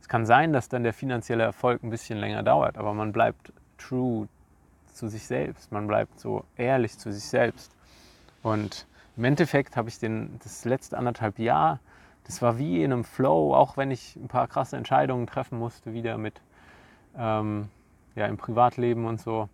Es 0.00 0.08
kann 0.08 0.26
sein, 0.26 0.52
dass 0.52 0.68
dann 0.68 0.82
der 0.82 0.92
finanzielle 0.92 1.44
Erfolg 1.44 1.82
ein 1.82 1.90
bisschen 1.90 2.18
länger 2.18 2.42
dauert, 2.42 2.78
aber 2.78 2.94
man 2.94 3.12
bleibt 3.12 3.52
true 3.76 4.28
zu 4.92 5.08
sich 5.08 5.26
selbst, 5.26 5.70
man 5.72 5.86
bleibt 5.86 6.18
so 6.18 6.44
ehrlich 6.56 6.98
zu 6.98 7.12
sich 7.12 7.24
selbst. 7.24 7.72
Und 8.42 8.86
im 9.16 9.24
Endeffekt 9.24 9.76
habe 9.76 9.88
ich 9.88 9.98
den, 9.98 10.38
das 10.42 10.64
letzte 10.64 10.96
anderthalb 10.96 11.38
Jahr, 11.38 11.80
das 12.24 12.42
war 12.42 12.58
wie 12.58 12.82
in 12.82 12.92
einem 12.92 13.04
Flow, 13.04 13.54
auch 13.54 13.76
wenn 13.76 13.90
ich 13.90 14.16
ein 14.16 14.28
paar 14.28 14.48
krasse 14.48 14.76
Entscheidungen 14.76 15.26
treffen 15.26 15.58
musste, 15.58 15.92
wieder 15.92 16.18
mit 16.18 16.40
ähm, 17.16 17.68
ja, 18.14 18.26
im 18.26 18.36
Privatleben 18.36 19.06
und 19.06 19.20
so. 19.20 19.48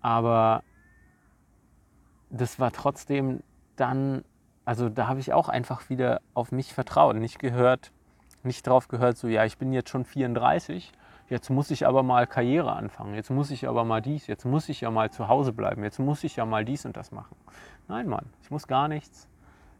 Aber 0.00 0.62
das 2.30 2.58
war 2.58 2.72
trotzdem 2.72 3.42
dann, 3.76 4.24
also 4.64 4.88
da 4.88 5.06
habe 5.08 5.20
ich 5.20 5.32
auch 5.32 5.48
einfach 5.48 5.88
wieder 5.88 6.20
auf 6.34 6.52
mich 6.52 6.74
vertraut, 6.74 7.16
nicht 7.16 7.38
gehört, 7.38 7.92
nicht 8.42 8.66
drauf 8.66 8.88
gehört, 8.88 9.16
so 9.16 9.28
ja, 9.28 9.44
ich 9.44 9.56
bin 9.56 9.72
jetzt 9.72 9.88
schon 9.88 10.04
34, 10.04 10.92
jetzt 11.28 11.48
muss 11.48 11.70
ich 11.70 11.86
aber 11.86 12.02
mal 12.02 12.26
Karriere 12.26 12.72
anfangen, 12.72 13.14
jetzt 13.14 13.30
muss 13.30 13.50
ich 13.50 13.68
aber 13.68 13.84
mal 13.84 14.02
dies, 14.02 14.26
jetzt 14.26 14.44
muss 14.44 14.68
ich 14.68 14.82
ja 14.82 14.90
mal 14.90 15.10
zu 15.10 15.28
Hause 15.28 15.52
bleiben, 15.52 15.82
jetzt 15.84 15.98
muss 15.98 16.24
ich 16.24 16.36
ja 16.36 16.44
mal 16.44 16.64
dies 16.64 16.84
und 16.84 16.96
das 16.96 17.12
machen. 17.12 17.36
Nein, 17.88 18.08
Mann, 18.08 18.26
ich 18.42 18.50
muss 18.50 18.66
gar 18.66 18.88
nichts. 18.88 19.28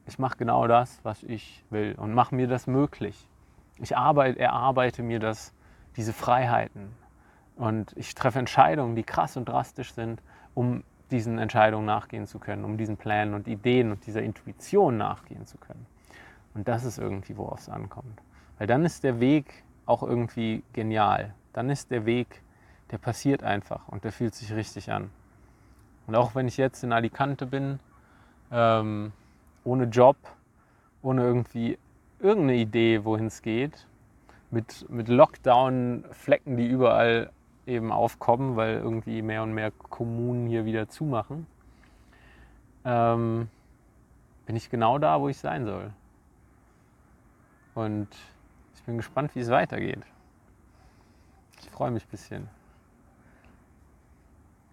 Ich 0.06 0.18
mache 0.18 0.37
genau 0.37 0.66
das, 0.66 1.00
was 1.02 1.22
ich 1.22 1.64
will 1.70 1.94
und 1.96 2.12
mache 2.12 2.34
mir 2.34 2.46
das 2.46 2.66
möglich. 2.66 3.28
Ich 3.80 3.96
arbeite, 3.96 4.38
erarbeite 4.38 5.02
mir 5.02 5.18
das 5.18 5.54
diese 5.96 6.12
Freiheiten. 6.12 6.92
Und 7.57 7.92
ich 7.96 8.14
treffe 8.14 8.38
Entscheidungen, 8.38 8.96
die 8.96 9.04
krass 9.04 9.37
und 9.37 9.48
drastisch 9.48 9.92
sind, 9.94 10.20
um 10.54 10.83
diesen 11.11 11.38
Entscheidungen 11.38 11.87
nachgehen 11.87 12.26
zu 12.26 12.38
können, 12.38 12.64
um 12.64 12.76
diesen 12.76 12.96
Plänen 12.96 13.35
und 13.35 13.46
Ideen 13.46 13.92
und 13.92 14.07
dieser 14.07 14.22
Intuition 14.22 14.96
nachgehen 14.96 15.46
zu 15.46 15.59
können. 15.59 15.87
Und 16.54 16.68
das 16.68 16.85
ist 16.85 16.98
irgendwie, 16.98 17.37
worauf 17.37 17.61
es 17.61 17.68
ankommt. 17.68 18.20
Weil 18.59 18.66
dann 18.66 18.85
ist 18.85 19.04
der 19.04 19.20
Weg 19.20 19.64
auch 19.87 20.02
irgendwie 20.02 20.62
genial. 20.72 21.35
Dann 21.52 21.70
ist 21.70 21.90
der 21.90 22.07
Weg, 22.07 22.42
der 22.90 22.98
passiert 22.98 23.42
einfach 23.42 23.88
und 23.88 24.04
der 24.04 24.12
fühlt 24.12 24.35
sich 24.35 24.52
richtig 24.52 24.90
an. 24.90 25.11
Und 26.07 26.16
auch 26.16 26.35
wenn 26.35 26.48
ich 26.48 26.57
jetzt 26.57 26.85
in 26.85 26.92
Alicante 26.92 27.46
bin, 27.46 27.80
ähm, 28.50 29.12
ohne 29.64 29.85
Job, 29.85 30.16
ohne 31.02 31.22
irgendwie 31.22 31.78
irgendeine 32.20 32.59
Idee, 32.59 33.04
wohin 33.04 33.26
es 33.26 33.42
geht, 33.42 33.87
mit, 34.54 34.88
mit 34.88 35.08
Lockdown-Flecken, 35.08 36.56
die 36.56 36.68
überall 36.68 37.30
eben 37.66 37.92
aufkommen, 37.92 38.56
weil 38.56 38.76
irgendwie 38.76 39.20
mehr 39.20 39.42
und 39.42 39.52
mehr 39.52 39.70
Kommunen 39.70 40.46
hier 40.46 40.64
wieder 40.64 40.88
zumachen, 40.88 41.46
ähm, 42.84 43.48
bin 44.46 44.56
ich 44.56 44.70
genau 44.70 44.98
da, 44.98 45.20
wo 45.20 45.28
ich 45.28 45.38
sein 45.38 45.64
soll. 45.64 45.92
Und 47.74 48.08
ich 48.74 48.82
bin 48.84 48.96
gespannt, 48.96 49.34
wie 49.34 49.40
es 49.40 49.50
weitergeht. 49.50 50.04
Ich 51.60 51.70
freue 51.70 51.90
mich 51.90 52.04
ein 52.04 52.10
bisschen. 52.10 52.48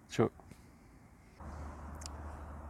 Tschö. 0.08 0.28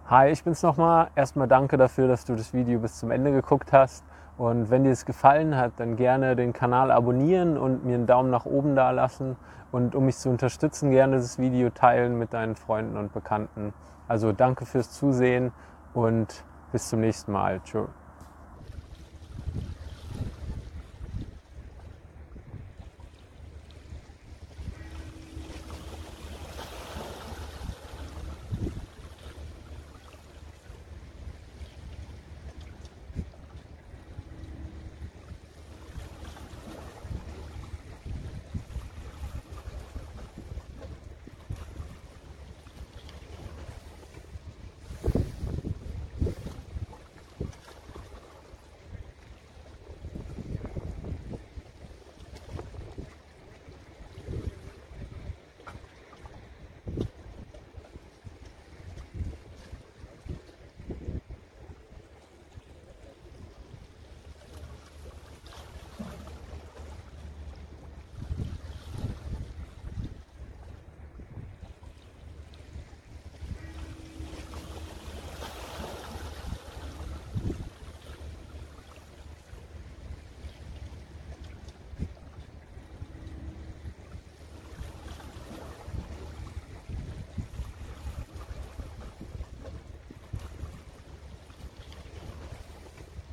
Hi, 0.06 0.30
ich 0.30 0.42
bin's 0.44 0.62
nochmal. 0.62 1.10
Erstmal 1.14 1.48
danke 1.48 1.76
dafür, 1.76 2.08
dass 2.08 2.24
du 2.24 2.36
das 2.36 2.54
Video 2.54 2.78
bis 2.78 2.98
zum 2.98 3.10
Ende 3.10 3.32
geguckt 3.32 3.72
hast. 3.72 4.04
Und 4.42 4.70
wenn 4.70 4.82
dir 4.82 4.90
es 4.90 5.04
gefallen 5.04 5.56
hat, 5.56 5.74
dann 5.76 5.94
gerne 5.94 6.34
den 6.34 6.52
Kanal 6.52 6.90
abonnieren 6.90 7.56
und 7.56 7.84
mir 7.84 7.94
einen 7.94 8.08
Daumen 8.08 8.28
nach 8.28 8.44
oben 8.44 8.74
da 8.74 8.90
lassen. 8.90 9.36
Und 9.70 9.94
um 9.94 10.04
mich 10.06 10.16
zu 10.16 10.30
unterstützen, 10.30 10.90
gerne 10.90 11.18
das 11.18 11.38
Video 11.38 11.70
teilen 11.70 12.18
mit 12.18 12.32
deinen 12.32 12.56
Freunden 12.56 12.96
und 12.96 13.12
Bekannten. 13.12 13.72
Also 14.08 14.32
danke 14.32 14.66
fürs 14.66 14.90
Zusehen 14.90 15.52
und 15.94 16.42
bis 16.72 16.88
zum 16.88 16.98
nächsten 17.02 17.30
Mal. 17.30 17.60
Tschö. 17.62 17.84